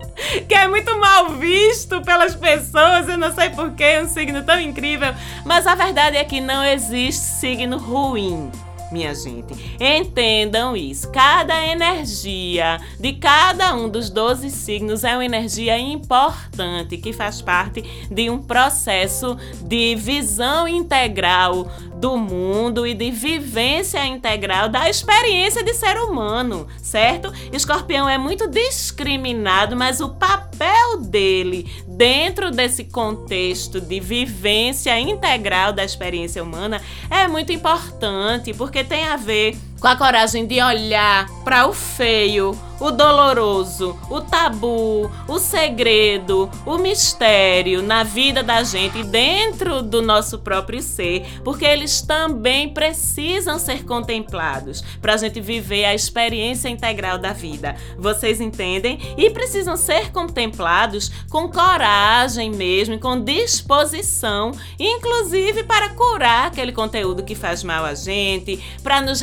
que 0.48 0.54
é 0.54 0.66
muito 0.68 0.96
mal 0.98 1.30
visto 1.30 2.00
pelas 2.02 2.34
pessoas, 2.34 3.08
eu 3.08 3.16
não 3.16 3.32
sei 3.32 3.50
porquê, 3.50 3.84
é 3.84 4.02
um 4.02 4.08
signo 4.08 4.42
tão 4.42 4.60
incrível, 4.60 5.14
mas 5.44 5.66
a 5.66 5.74
verdade 5.74 6.16
é 6.16 6.24
que 6.24 6.40
não 6.40 6.64
existe 6.64 7.22
signo 7.22 7.78
ruim 7.78 8.50
minha 8.92 9.14
gente. 9.14 9.54
Entendam 9.80 10.76
isso. 10.76 11.10
Cada 11.10 11.66
energia 11.66 12.80
de 13.00 13.14
cada 13.14 13.74
um 13.74 13.88
dos 13.88 14.10
12 14.10 14.50
signos 14.50 15.02
é 15.02 15.14
uma 15.14 15.24
energia 15.24 15.78
importante 15.78 16.96
que 16.98 17.12
faz 17.12 17.40
parte 17.40 17.82
de 18.10 18.30
um 18.30 18.38
processo 18.38 19.36
de 19.62 19.96
visão 19.96 20.68
integral 20.68 21.68
do 22.02 22.16
mundo 22.16 22.84
e 22.84 22.94
de 22.94 23.12
vivência 23.12 24.04
integral 24.04 24.68
da 24.68 24.90
experiência 24.90 25.62
de 25.62 25.72
ser 25.72 25.96
humano, 25.98 26.66
certo? 26.82 27.32
Escorpião 27.52 28.08
é 28.08 28.18
muito 28.18 28.48
discriminado, 28.48 29.76
mas 29.76 30.00
o 30.00 30.08
papel 30.08 30.98
dele 30.98 31.70
dentro 31.96 32.50
desse 32.50 32.84
contexto 32.84 33.80
de 33.80 34.00
vivência 34.00 34.98
integral 34.98 35.72
da 35.72 35.84
experiência 35.84 36.42
humana 36.42 36.80
é 37.10 37.28
muito 37.28 37.52
importante, 37.52 38.52
porque 38.54 38.82
tem 38.82 39.04
a 39.04 39.16
ver 39.16 39.56
com 39.82 39.88
a 39.88 39.96
coragem 39.96 40.46
de 40.46 40.62
olhar 40.62 41.28
para 41.42 41.66
o 41.66 41.72
feio, 41.72 42.56
o 42.82 42.90
doloroso, 42.90 43.96
o 44.10 44.20
tabu, 44.20 45.08
o 45.28 45.38
segredo, 45.38 46.50
o 46.66 46.78
mistério 46.78 47.80
na 47.80 48.02
vida 48.02 48.42
da 48.42 48.64
gente 48.64 49.04
dentro 49.04 49.82
do 49.82 50.02
nosso 50.02 50.40
próprio 50.40 50.82
ser, 50.82 51.24
porque 51.44 51.64
eles 51.64 52.02
também 52.02 52.72
precisam 52.74 53.58
ser 53.58 53.84
contemplados 53.84 54.82
para 55.00 55.14
a 55.14 55.16
gente 55.16 55.40
viver 55.40 55.84
a 55.84 55.94
experiência 55.94 56.68
integral 56.68 57.18
da 57.18 57.32
vida. 57.32 57.76
Vocês 57.96 58.40
entendem? 58.40 58.98
E 59.16 59.30
precisam 59.30 59.76
ser 59.76 60.10
contemplados 60.10 61.10
com 61.30 61.48
coragem 61.48 62.50
mesmo, 62.50 62.98
com 62.98 63.20
disposição, 63.20 64.50
inclusive 64.78 65.62
para 65.62 65.90
curar 65.90 66.48
aquele 66.48 66.72
conteúdo 66.72 67.22
que 67.22 67.36
faz 67.36 67.62
mal 67.62 67.84
a 67.84 67.94
gente, 67.94 68.62
para 68.82 69.00
nos 69.00 69.20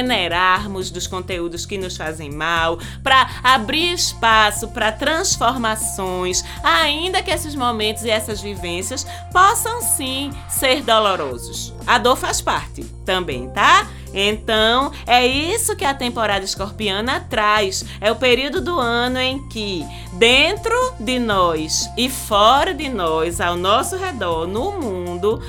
regenerarmos 0.00 0.90
dos 0.90 1.06
conteúdos 1.06 1.66
que 1.66 1.76
nos 1.76 1.96
fazem 1.96 2.30
mal, 2.30 2.78
para 3.02 3.28
abrir 3.42 3.92
espaço 3.92 4.68
para 4.68 4.90
transformações, 4.90 6.42
ainda 6.62 7.22
que 7.22 7.30
esses 7.30 7.54
momentos 7.54 8.04
e 8.04 8.10
essas 8.10 8.40
vivências 8.40 9.06
possam 9.32 9.80
sim 9.82 10.30
ser 10.48 10.82
dolorosos. 10.82 11.74
A 11.86 11.98
dor 11.98 12.16
faz 12.16 12.40
parte 12.40 12.84
também, 13.04 13.48
tá? 13.50 13.86
Então, 14.12 14.90
é 15.06 15.24
isso 15.24 15.76
que 15.76 15.84
a 15.84 15.94
temporada 15.94 16.44
escorpiana 16.44 17.20
traz. 17.30 17.84
É 18.00 18.10
o 18.10 18.16
período 18.16 18.60
do 18.60 18.78
ano 18.78 19.20
em 19.20 19.48
que, 19.48 19.86
dentro 20.14 20.74
de 20.98 21.18
nós 21.20 21.88
e 21.96 22.08
fora 22.08 22.74
de 22.74 22.88
nós, 22.88 23.40
ao 23.40 23.56
nosso 23.56 23.96
redor, 23.96 24.48
no 24.48 24.72
mundo, 24.72 25.40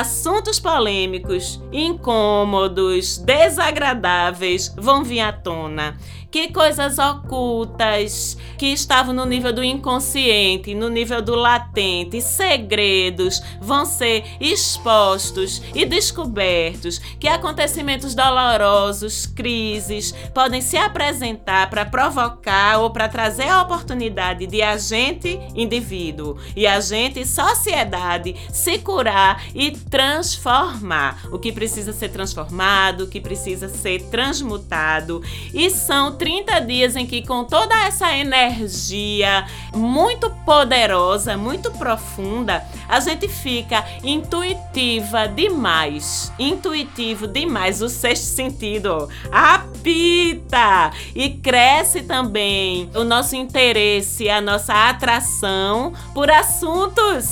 assuntos 0.00 0.58
polêmicos, 0.58 1.62
incômodos, 1.70 3.18
desagradáveis 3.18 4.74
vão 4.74 5.04
vir 5.04 5.20
à 5.20 5.30
tona 5.30 5.98
que 6.32 6.50
coisas 6.50 6.98
ocultas 6.98 8.38
que 8.56 8.68
estavam 8.68 9.12
no 9.12 9.26
nível 9.26 9.52
do 9.52 9.62
inconsciente, 9.62 10.74
no 10.74 10.88
nível 10.88 11.20
do 11.20 11.34
latente, 11.34 12.22
segredos 12.22 13.42
vão 13.60 13.84
ser 13.84 14.24
expostos 14.40 15.60
e 15.74 15.84
descobertos, 15.84 16.98
que 17.20 17.28
acontecimentos 17.28 18.14
dolorosos, 18.14 19.26
crises 19.26 20.12
podem 20.32 20.62
se 20.62 20.78
apresentar 20.78 21.68
para 21.68 21.84
provocar 21.84 22.78
ou 22.78 22.88
para 22.88 23.08
trazer 23.08 23.48
a 23.48 23.60
oportunidade 23.60 24.46
de 24.46 24.62
a 24.62 24.78
gente, 24.78 25.38
indivíduo, 25.54 26.38
e 26.56 26.66
a 26.66 26.80
gente, 26.80 27.26
sociedade, 27.26 28.34
se 28.50 28.78
curar 28.78 29.44
e 29.54 29.72
transformar. 29.72 31.26
O 31.30 31.38
que 31.38 31.52
precisa 31.52 31.92
ser 31.92 32.08
transformado, 32.08 33.04
o 33.04 33.08
que 33.08 33.20
precisa 33.20 33.68
ser 33.68 34.04
transmutado. 34.04 35.22
E 35.52 35.68
são 35.68 36.21
30 36.22 36.60
dias 36.60 36.94
em 36.94 37.04
que, 37.04 37.26
com 37.26 37.42
toda 37.42 37.74
essa 37.84 38.16
energia 38.16 39.44
muito 39.74 40.30
poderosa, 40.46 41.36
muito 41.36 41.72
profunda, 41.72 42.64
a 42.88 43.00
gente 43.00 43.26
fica 43.26 43.84
intuitiva 44.04 45.26
demais. 45.26 46.32
Intuitivo 46.38 47.26
demais. 47.26 47.82
O 47.82 47.88
sexto 47.88 48.22
sentido 48.22 49.08
apita 49.32 50.92
e 51.12 51.30
cresce 51.30 52.02
também 52.02 52.88
o 52.94 53.02
nosso 53.02 53.34
interesse, 53.34 54.30
a 54.30 54.40
nossa 54.40 54.90
atração 54.90 55.92
por 56.14 56.30
assuntos 56.30 57.26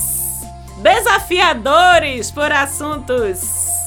desafiadores, 0.83 2.33
por 2.33 2.51
assuntos 2.51 3.80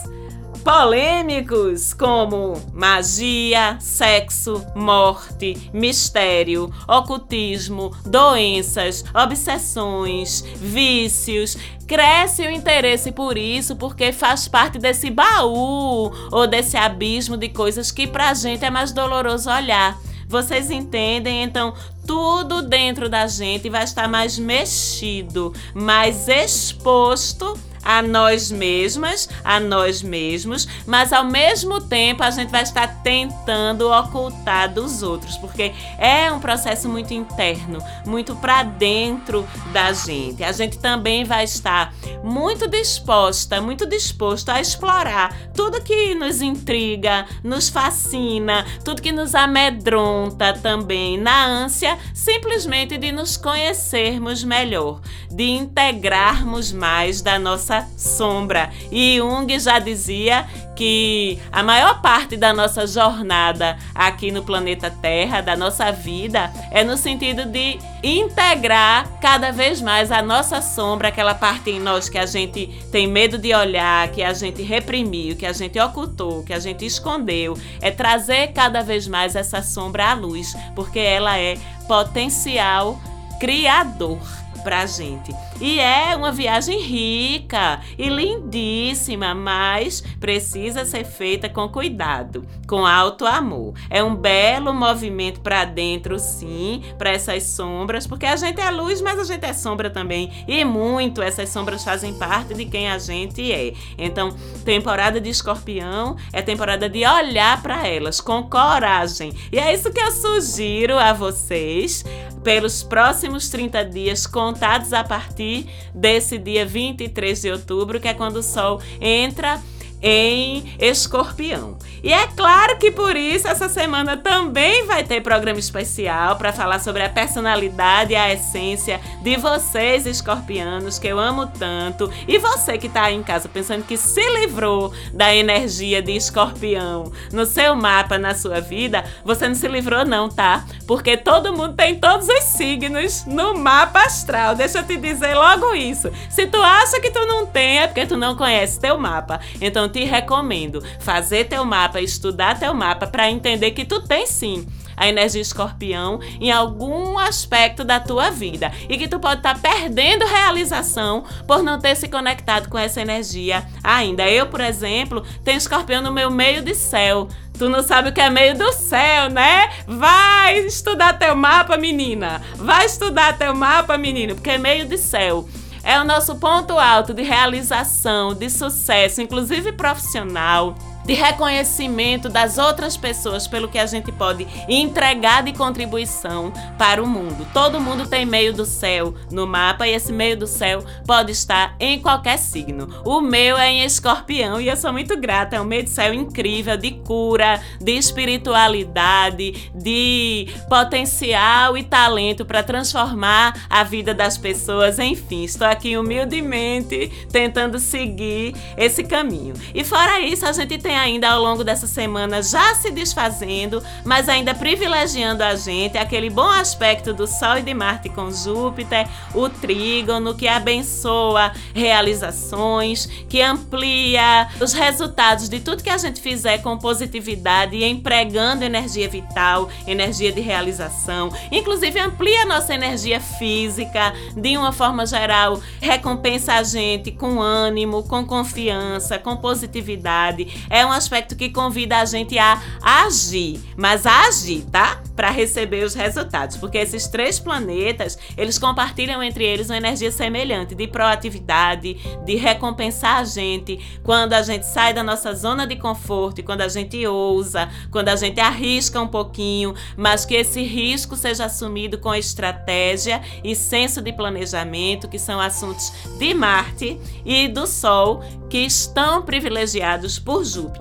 polêmicos 0.63 1.93
como 1.93 2.53
magia, 2.74 3.77
sexo, 3.79 4.65
morte, 4.74 5.70
mistério, 5.74 6.74
ocultismo, 6.88 7.93
doenças, 8.05 9.03
obsessões, 9.13 10.41
vícios. 10.55 11.58
Cresce 11.86 12.43
o 12.43 12.50
interesse 12.50 13.12
por 13.12 13.38
isso 13.38 13.75
porque 13.75 14.13
faz 14.13 14.48
parte 14.48 14.79
desse 14.79 15.10
baú 15.10 16.12
ou 16.32 16.48
desse 16.48 16.77
abismo 16.77 17.36
de 17.36 17.50
coisas 17.50 17.91
que 17.91 18.08
pra 18.08 18.34
gente 18.34 18.63
é 18.63 18.70
mais 18.70 18.93
doloroso 18.93 19.50
olhar. 19.51 20.00
Vocês 20.29 20.72
entendem? 20.72 21.43
Então, 21.43 21.74
tudo 22.08 22.62
dentro 22.62 23.10
da 23.10 23.27
gente 23.27 23.70
vai 23.70 23.84
estar 23.84 24.08
mais 24.08 24.39
mexido, 24.39 25.53
mais 25.75 26.27
exposto 26.27 27.53
a 27.84 28.02
nós 28.02 28.52
mesmas, 28.52 29.30
a 29.44 29.60
nós 29.60 30.02
mesmos, 30.02 30.68
mas 30.86 31.12
ao 31.12 31.25
mesmo 31.25 31.82
tempo 31.82 32.24
a 32.24 32.32
gente 32.32 32.50
vai 32.50 32.63
estar 32.63 33.02
tentando 33.04 33.89
ocultar 33.91 34.74
dos 34.74 35.04
outros, 35.04 35.38
porque 35.38 35.74
é 35.98 36.32
um 36.32 36.39
processo 36.39 36.88
muito 36.88 37.13
interno, 37.13 37.80
muito 38.06 38.36
para 38.36 38.63
dentro 38.63 39.48
da 39.72 39.91
gente. 39.93 40.43
A 40.43 40.52
gente 40.52 40.78
também 40.80 41.24
vai 41.24 41.43
estar 41.43 41.93
muito 42.24 42.67
disposta, 42.67 43.62
muito 43.62 43.86
disposto 43.86 44.50
a 44.50 44.62
explorar 44.62 45.36
tudo 45.54 45.82
que 45.82 46.15
nos 46.15 46.41
intriga, 46.41 47.26
nos 47.43 47.69
fascina, 47.69 48.65
tudo 48.84 49.02
que 49.02 49.12
nos 49.12 49.36
amedronta 49.36 50.54
também, 50.54 51.17
na 51.17 51.46
ânsia 51.46 51.98
simplesmente 52.13 52.98
de 52.98 53.12
nos 53.12 53.38
conhecermos 53.38 54.43
melhor, 54.43 55.02
de 55.30 55.43
integrarmos 55.43 56.72
mais 56.72 57.22
da 57.22 57.38
nossa 57.38 57.73
nossa 57.74 57.88
sombra. 57.98 58.70
E 58.92 59.18
Jung 59.18 59.48
já 59.60 59.80
dizia 59.80 60.46
que 60.76 61.40
a 61.52 61.64
maior 61.64 62.02
parte 62.02 62.36
da 62.36 62.54
nossa 62.54 62.86
jornada 62.86 63.78
aqui 63.94 64.32
no 64.32 64.44
planeta 64.44 64.90
Terra, 64.90 65.42
da 65.42 65.56
nossa 65.56 65.92
vida, 65.92 66.52
é 66.72 66.84
no 66.84 66.98
sentido 66.98 67.46
de 67.46 67.80
integrar 68.04 69.08
cada 69.22 69.52
vez 69.52 69.82
mais 69.82 70.12
a 70.12 70.22
nossa 70.22 70.62
sombra, 70.62 71.08
aquela 71.08 71.34
parte 71.34 71.70
em 71.72 71.80
nós 71.80 72.10
que 72.10 72.18
a 72.18 72.26
gente 72.26 72.68
tem 72.92 73.08
medo 73.08 73.38
de 73.38 73.54
olhar, 73.54 74.10
que 74.10 74.22
a 74.22 74.34
gente 74.34 74.62
reprimiu, 74.62 75.36
que 75.36 75.46
a 75.46 75.54
gente 75.54 75.80
ocultou, 75.80 76.44
que 76.44 76.54
a 76.54 76.60
gente 76.60 76.86
escondeu, 76.86 77.58
é 77.82 77.90
trazer 77.92 78.52
cada 78.54 78.82
vez 78.82 79.08
mais 79.08 79.36
essa 79.36 79.62
sombra 79.62 80.12
à 80.12 80.14
luz, 80.14 80.56
porque 80.76 81.00
ela 81.00 81.38
é 81.38 81.58
potencial 81.88 83.00
criador 83.40 84.42
pra 84.63 84.86
gente. 84.86 85.34
E 85.62 85.80
é 85.80 86.15
uma 86.15 86.32
viagem 86.32 86.80
rica 86.82 87.82
e 87.97 88.10
lindíssima, 88.10 89.36
mas 89.36 90.02
precisa 90.19 90.86
ser 90.86 91.06
feita 91.06 91.49
com 91.49 91.69
cuidado, 91.69 92.45
com 92.67 92.86
alto 92.86 93.26
amor. 93.26 93.73
É 93.89 94.04
um 94.04 94.15
belo 94.15 94.73
movimento 94.73 95.41
para 95.41 95.65
dentro, 95.65 96.17
sim, 96.17 96.84
para 96.97 97.12
essas 97.12 97.43
sombras, 97.43 98.08
porque 98.08 98.26
a 98.26 98.36
gente 98.36 98.60
é 98.60 98.69
luz, 98.71 99.02
mas 99.02 99.19
a 99.19 99.23
gente 99.23 99.45
é 99.45 99.54
sombra 99.54 99.89
também. 99.89 100.32
E 100.47 100.63
muito 100.65 101.21
essas 101.21 101.49
sombras 101.49 101.84
fazem 101.84 102.13
parte 102.13 102.54
de 102.54 102.65
quem 102.65 102.89
a 102.89 102.97
gente 102.97 103.52
é. 103.52 103.73
Então, 103.97 104.36
temporada 104.65 105.19
de 105.19 105.30
escorpião 105.30 106.15
é 106.32 106.41
temporada 106.41 106.89
de 106.89 107.06
olhar 107.06 107.62
para 107.62 107.88
elas 107.88 108.21
com 108.21 108.43
coragem. 108.43 109.34
E 109.52 109.60
é 109.60 109.73
isso 109.73 109.91
que 109.91 109.99
eu 109.99 110.12
sugiro 110.12 110.97
a 110.97 111.13
vocês 111.13 112.04
pelos 112.43 112.84
próximos 112.84 113.49
30 113.49 113.86
dias, 113.86 114.27
contados 114.27 114.93
a 114.93 115.03
partir 115.03 115.67
desse 115.93 116.38
dia 116.38 116.65
23 116.65 117.41
de 117.41 117.51
outubro, 117.51 117.99
que 117.99 118.08
é 118.08 118.13
quando 118.13 118.38
o 118.38 118.43
Sol 118.43 118.82
entra 118.99 119.62
em 120.01 120.75
Escorpião. 120.77 121.77
E 122.04 122.12
é 122.12 122.28
claro 122.28 122.78
que 122.78 122.92
por 122.92 123.16
isso 123.16 123.48
essa 123.48 123.70
semana 123.70 124.18
também 124.18 124.86
vai 124.86 125.06
ter 125.06 125.22
programa 125.22 125.58
especial 125.58 126.36
para 126.36 126.52
falar 126.52 126.80
sobre 126.80 127.02
a 127.02 127.10
personalidade 127.10 128.12
e 128.12 128.16
a 128.16 128.34
essência 128.34 129.00
de 129.22 129.38
vocês, 129.38 130.06
escorpianos, 130.06 131.00
que 131.00 131.08
eu 131.08 131.18
amo 131.18 131.48
tanto. 131.48 132.12
E 132.28 132.38
você 132.38 132.78
que 132.78 132.88
está 132.88 133.04
aí 133.04 133.16
em 133.16 133.24
casa 133.24 133.48
pensando 133.48 133.86
que 133.86 133.96
se 133.96 134.22
livrou 134.39 134.94
da 135.13 135.34
energia 135.34 136.02
de 136.02 136.12
escorpião 136.12 137.12
no 137.32 137.46
seu 137.46 137.74
mapa, 137.74 138.18
na 138.18 138.36
sua 138.36 138.60
vida, 138.60 139.06
você 139.24 139.48
não 139.48 139.56
se 139.56 139.68
livrou, 139.70 140.06
não, 140.06 140.28
tá? 140.28 140.66
Porque 140.86 141.16
todo 141.16 141.54
mundo 141.54 141.74
tem 141.74 141.96
todos 141.96 142.28
os 142.28 142.44
signos 142.44 143.26
no 143.26 143.58
mapa 143.58 144.02
astral. 144.02 144.56
Deixa 144.56 144.80
eu 144.80 144.84
te 144.84 144.98
dizer 144.98 145.36
logo 145.36 145.74
isso. 145.74 146.12
Se 146.30 146.46
tu 146.48 146.62
acha 146.62 147.00
que 147.00 147.12
tu 147.12 147.26
não 147.26 147.46
tem, 147.46 147.80
é 147.80 147.88
porque 147.88 148.06
tu 148.06 148.18
não 148.18 148.36
conhece 148.36 148.80
teu 148.80 148.98
mapa. 148.98 149.39
Então 149.62 149.88
te 149.88 150.04
recomendo 150.04 150.84
fazer 151.00 151.46
teu 151.46 151.63
mapa, 151.63 151.92
estudar 152.01 152.60
teu 152.60 152.73
mapa 152.73 153.08
para 153.08 153.29
entender 153.29 153.71
que 153.71 153.86
tu 153.86 154.01
tem 154.01 154.25
sim 154.25 154.65
a 154.95 155.08
energia 155.08 155.41
escorpião 155.41 156.19
em 156.39 156.51
algum 156.51 157.17
aspecto 157.17 157.84
da 157.84 157.99
tua 157.99 158.29
vida 158.29 158.71
e 158.88 158.97
que 158.97 159.08
tu 159.08 159.19
pode 159.19 159.39
estar 159.39 159.56
tá 159.56 159.60
perdendo 159.60 160.25
realização 160.25 161.23
por 161.47 161.63
não 161.63 161.79
ter 161.79 161.95
se 161.95 162.08
conectado 162.08 162.69
com 162.69 162.77
essa 162.77 163.01
energia 163.01 163.65
ainda. 163.84 164.29
Eu, 164.29 164.47
por 164.47 164.62
exemplo, 164.62 165.23
tenho 165.43 165.58
escorpião 165.58 166.01
no 166.01 166.12
meu 166.12 166.29
meio 166.29 166.62
de 166.62 166.75
céu. 166.75 167.27
Tu 167.58 167.69
não 167.69 167.84
sabe 167.84 168.10
o 168.10 168.13
que 168.13 168.21
é 168.21 168.29
meio 168.29 168.58
do 168.58 168.71
céu, 168.73 169.29
né? 169.29 169.69
Vai 169.88 170.60
estudar 170.60 171.19
teu 171.19 171.36
mapa, 171.36 171.77
menina. 171.77 172.41
Vai 172.56 172.86
estudar 172.86 173.38
teu 173.38 173.53
mapa, 173.53 173.97
menino, 173.97 174.34
porque 174.34 174.51
é 174.51 174.58
meio 174.58 174.86
de 174.88 174.97
céu. 174.97 175.47
É 175.84 175.99
o 175.99 176.03
nosso 176.03 176.36
ponto 176.38 176.79
alto 176.79 177.13
de 177.13 177.21
realização, 177.21 178.34
de 178.34 178.49
sucesso, 178.49 179.21
inclusive 179.21 179.73
profissional 179.73 180.75
de 181.06 181.13
reconhecimento 181.13 182.30
das 182.30 182.58
outras 182.58 182.96
pessoas 182.96 183.48
pelo 183.48 183.68
que 183.68 183.80
a 183.80 183.86
gente 183.86 184.12
pode 184.12 184.48
entregar 184.68 185.44
de 185.44 185.54
contribuição 185.54 186.52
para 186.78 187.02
o 187.02 187.08
mundo. 187.08 187.46
Todo 187.54 187.80
mundo 187.80 188.08
tem 188.08 188.26
meio 188.26 188.54
do 188.54 188.66
céu 188.66 189.13
no 189.32 189.46
mapa 189.46 189.88
e 189.88 189.94
esse 189.94 190.12
meio 190.12 190.38
do 190.38 190.48
céu 190.48 190.84
pode 191.06 191.32
estar 191.32 191.76
em 191.80 192.00
qualquer 192.00 192.38
signo. 192.38 192.88
O 193.06 193.22
meu 193.22 193.58
é 193.58 193.70
em 193.70 193.84
escorpião 193.84 194.60
e 194.60 194.68
eu 194.68 194.78
sou 194.78 194.92
muito 194.92 195.18
grata. 195.18 195.56
É 195.56 195.62
um 195.62 195.66
meio 195.66 195.84
do 195.84 195.89
céu 195.89 196.13
incrível 196.13 196.78
de 196.78 196.92
cura, 196.92 197.62
de 197.80 197.92
espiritualidade, 197.92 199.72
de 199.74 200.48
potencial 200.70 201.78
e 201.78 201.84
talento 201.84 202.46
para 202.46 202.63
transformar 202.63 203.68
a 203.70 203.84
vida 203.84 204.13
das 204.13 204.38
pessoas. 204.38 205.00
Enfim, 205.00 205.44
estou 205.44 205.68
aqui 205.68 205.98
humildemente 205.98 207.12
tentando 207.32 207.80
seguir 207.80 208.56
esse 208.78 209.04
caminho. 209.04 209.54
E 209.74 209.84
fora 209.84 210.20
isso, 210.20 210.46
a 210.46 210.52
gente 210.52 210.78
tem 210.78 210.92
ainda 210.93 211.29
ao 211.29 211.41
longo 211.41 211.63
dessa 211.63 211.88
semana 211.88 212.41
já 212.41 212.75
se 212.75 212.91
desfazendo, 212.91 213.84
mas 214.03 214.29
ainda 214.29 214.53
privilegiando 214.53 215.43
a 215.43 215.56
gente 215.56 215.97
aquele 215.97 216.29
bom 216.29 216.49
aspecto 216.49 217.13
do 217.13 217.27
Sol 217.27 217.58
e 217.58 217.62
de 217.62 217.73
Marte 217.73 218.10
com 218.10 218.32
Júpiter, 218.32 219.08
o 219.34 219.49
trígono 219.49 220.36
que 220.36 220.47
abençoa 220.47 221.51
realizações, 221.73 223.06
que 223.27 223.41
amplia 223.41 224.49
os 224.60 224.73
resultados 224.73 225.49
de 225.49 225.60
tudo 225.60 225.84
que 225.84 225.89
a 225.89 225.97
gente 225.97 226.21
fizer 226.21 226.60
com 226.60 226.77
positividade 226.77 227.75
e 227.75 227.84
empregando 227.84 228.63
energia 228.63 229.08
vital, 229.10 229.69
energia 229.88 230.32
de 230.32 230.41
realização, 230.41 231.32
inclusive 231.51 231.99
amplia 231.99 232.45
nossa 232.45 232.73
energia 232.73 233.19
física 233.19 234.13
de 234.36 234.58
uma 234.58 234.71
forma 234.71 235.06
geral, 235.06 235.60
recompensa 235.79 236.53
a 236.53 236.63
gente 236.63 237.12
com 237.12 237.41
ânimo, 237.41 238.03
com 238.03 238.25
confiança, 238.25 239.19
com 239.19 239.36
positividade. 239.38 240.65
É 240.69 240.83
um 240.86 240.91
aspecto 240.91 241.36
que 241.36 241.50
convida 241.50 241.98
a 241.98 242.06
gente 242.06 242.38
a 242.38 242.62
agir, 242.82 243.60
mas 243.78 244.06
a 244.06 244.28
agir, 244.28 244.63
tá? 244.72 245.02
Para 245.15 245.30
receber 245.30 245.84
os 245.84 245.93
resultados, 245.93 246.58
porque 246.58 246.78
esses 246.78 247.08
três 247.08 247.39
planetas, 247.39 248.17
eles 248.36 248.58
compartilham 248.58 249.22
entre 249.22 249.43
eles 249.43 249.69
uma 249.69 249.78
energia 249.78 250.12
semelhante 250.12 250.74
de 250.74 250.88
proatividade, 250.88 251.96
de 252.26 252.36
recompensar 252.36 253.17
a 253.17 253.24
gente 253.24 253.80
quando 254.04 254.34
a 254.34 254.41
gente 254.41 254.65
sai 254.65 254.93
da 254.93 255.04
nossa 255.04 255.34
zona 255.34 255.67
de 255.67 255.76
conforto 255.76 256.39
e 256.39 256.43
quando 256.43 256.62
a 256.62 256.67
gente 256.67 257.06
ousa, 257.06 257.69
quando 257.91 258.10
a 258.10 258.15
gente 258.15 258.39
arrisca 258.39 259.00
um 259.00 259.08
pouquinho, 259.08 259.76
mas 259.96 260.26
que 260.26 260.34
esse 260.34 260.63
risco 260.63 261.15
seja 261.15 261.46
assumido 261.46 261.98
com 261.98 262.13
estratégia 262.13 263.22
e 263.43 263.56
senso 263.56 264.02
de 264.02 264.12
planejamento, 264.12 265.08
que 265.08 265.19
são 265.19 265.39
assuntos 265.39 265.91
de 266.17 266.34
Marte 266.34 267.00
e 267.26 267.48
do 267.48 267.67
Sol, 267.67 268.24
que 268.50 268.60
estão 268.60 269.22
privilegiados 269.22 270.19
por 270.19 270.43
Júpiter. 270.43 270.73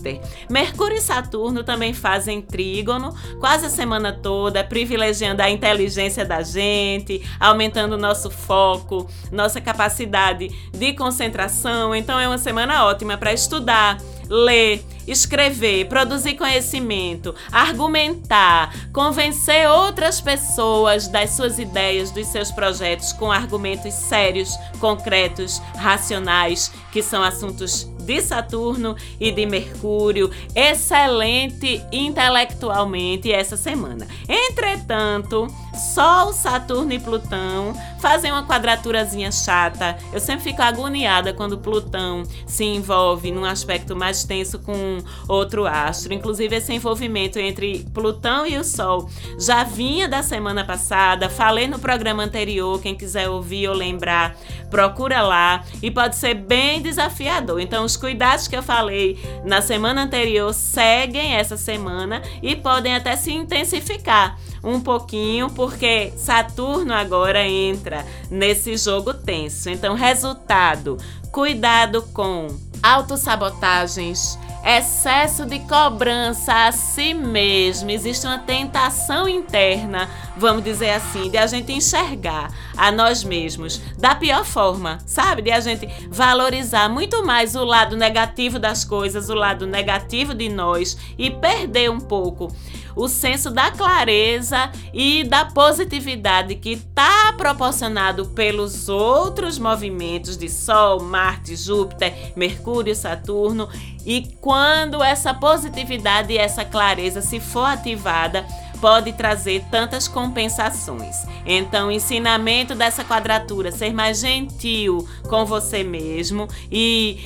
Mercúrio 0.49 0.97
e 0.97 1.01
Saturno 1.01 1.63
também 1.63 1.93
fazem 1.93 2.41
trígono 2.41 3.15
quase 3.39 3.67
a 3.67 3.71
semana 3.71 4.13
toda, 4.13 4.65
privilegiando 4.65 5.43
a 5.43 5.51
inteligência 5.51 6.25
da 6.25 6.43
gente, 6.43 7.23
aumentando 7.39 7.95
o 7.95 7.99
nosso 7.99 8.31
foco, 8.31 9.09
nossa 9.31 9.61
capacidade 9.61 10.49
de 10.73 10.93
concentração. 10.95 11.95
Então 11.95 12.19
é 12.19 12.27
uma 12.27 12.39
semana 12.39 12.87
ótima 12.87 13.17
para 13.17 13.33
estudar, 13.33 13.99
ler, 14.29 14.85
escrever, 15.07 15.87
produzir 15.87 16.35
conhecimento, 16.35 17.35
argumentar, 17.51 18.73
convencer 18.93 19.69
outras 19.69 20.21
pessoas 20.21 21.09
das 21.09 21.31
suas 21.31 21.59
ideias, 21.59 22.11
dos 22.11 22.27
seus 22.29 22.51
projetos 22.51 23.13
com 23.13 23.31
argumentos 23.31 23.93
sérios, 23.93 24.57
concretos, 24.81 25.61
racionais, 25.77 26.73
que 26.91 27.03
são 27.03 27.23
assuntos 27.23 27.92
de 28.03 28.21
Saturno 28.21 28.97
e 29.19 29.31
de 29.31 29.47
Mercúrio, 29.47 30.31
excelente 30.55 31.83
intelectualmente 31.91 33.33
essa 33.33 33.57
semana. 33.57 34.07
Entretanto, 34.29 35.47
Sol, 35.95 36.33
Saturno 36.33 36.93
e 36.93 36.99
Plutão 36.99 37.73
fazem 37.99 38.31
uma 38.31 38.47
quadraturazinha 38.47 39.33
chata. 39.33 39.97
Eu 40.13 40.21
sempre 40.21 40.45
fico 40.45 40.61
agoniada 40.61 41.33
quando 41.33 41.57
Plutão 41.57 42.25
se 42.47 42.65
envolve 42.65 43.31
num 43.31 43.45
aspecto 43.45 43.97
mais 43.97 44.25
tenso 44.25 44.59
com 44.59 44.99
outro 45.27 45.67
astro. 45.67 46.13
Inclusive, 46.13 46.57
esse 46.57 46.73
envolvimento 46.75 47.39
entre 47.39 47.87
Plutão 47.95 48.47
e 48.47 48.59
o 48.59 48.65
Sol 48.65 49.09
já 49.39 49.65
vinha 49.65 50.09
da 50.09 50.23
semana 50.23 50.65
passada. 50.65 51.31
Falei 51.31 51.67
no 51.67 51.79
programa 51.79 52.23
anterior. 52.23 52.81
Quem 52.83 52.95
quiser 52.95 53.29
ouvir 53.29 53.69
ou 53.69 53.75
lembrar, 53.75 54.37
procura 54.71 55.23
lá. 55.23 55.65
E 55.81 55.91
pode 55.91 56.17
ser 56.17 56.35
bem 56.35 56.83
desafiador. 56.83 57.61
Então, 57.61 57.85
os 57.93 57.97
cuidados 57.97 58.49
que 58.49 58.57
eu 58.57 58.63
falei 58.63 59.19
na 59.45 59.61
semana 59.61 60.03
anterior 60.03 60.53
seguem 60.55 61.35
essa 61.35 61.59
semana 61.59 62.23
e 62.43 62.57
podem 62.57 62.95
até 62.95 63.17
se 63.17 63.31
intensificar 63.33 64.39
um 64.65 64.81
pouquinho, 64.81 65.51
porque 65.51 66.13
Saturno 66.17 66.95
agora 66.95 67.47
entra 67.47 68.07
nesse 68.31 68.77
jogo 68.79 69.13
tenso. 69.13 69.69
Então, 69.69 69.95
resultado: 69.95 70.97
cuidado 71.31 72.03
com 72.15 72.47
autossabotagens, 72.83 74.39
excesso 74.65 75.45
de 75.45 75.59
cobrança 75.61 76.67
a 76.67 76.73
si 76.73 77.13
mesmo. 77.13 77.91
Existe 77.91 78.27
uma 78.27 78.39
tentação 78.39 79.29
interna, 79.29 80.09
vamos 80.37 80.63
dizer 80.63 80.91
assim, 80.91 81.31
de 81.31 81.37
a 81.37 81.47
gente 81.47 81.73
enxergar 81.73 82.53
a 82.77 82.93
nós 82.93 83.25
mesmos 83.25 83.81
da 83.99 84.15
pior 84.15 84.45
forma, 84.45 84.99
sabe? 85.07 85.43
De 85.43 85.51
a 85.51 85.61
gente 85.61 85.89
valorizar 86.09 86.89
muito 86.89 87.25
mais 87.25 87.55
o 87.55 87.65
lado 87.65 87.97
negativo 87.97 88.59
das 88.59 88.85
coisas, 88.85 89.29
o 89.29 89.35
lado 89.35 89.67
negativo 89.67 90.35
de 90.35 90.49
nós 90.49 90.97
e 91.19 91.31
perder 91.31 91.91
um 91.91 92.01
pouco 92.01 92.53
o 92.95 93.09
senso 93.09 93.51
da 93.51 93.71
clareza 93.71 94.71
e 94.93 95.25
da 95.25 95.45
positividade 95.45 96.57
que 96.57 96.73
está 96.73 97.33
proporcionado 97.37 98.27
pelos 98.27 98.89
outros 98.89 99.59
movimentos 99.59 100.37
de 100.37 100.49
Sol, 100.49 101.03
Marte, 101.03 101.57
Júpiter, 101.57 102.33
Mercúrio, 102.37 102.95
Saturno. 102.95 103.69
E 104.05 104.29
quando 104.41 105.03
essa 105.03 105.33
positividade 105.33 106.33
e 106.33 106.39
essa 106.39 106.65
clareza 106.65 107.21
se 107.21 107.39
for 107.39 107.65
ativada, 107.65 108.45
pode 108.81 109.13
trazer 109.13 109.65
tantas 109.71 110.09
compensações. 110.09 111.17
Então, 111.47 111.89
o 111.89 111.93
ensinamento 111.93 112.75
dessa 112.75 113.05
quadratura, 113.05 113.71
ser 113.71 113.93
mais 113.93 114.19
gentil 114.21 115.07
com 115.29 115.45
você 115.47 115.85
mesmo 115.85 116.49
e 116.71 117.21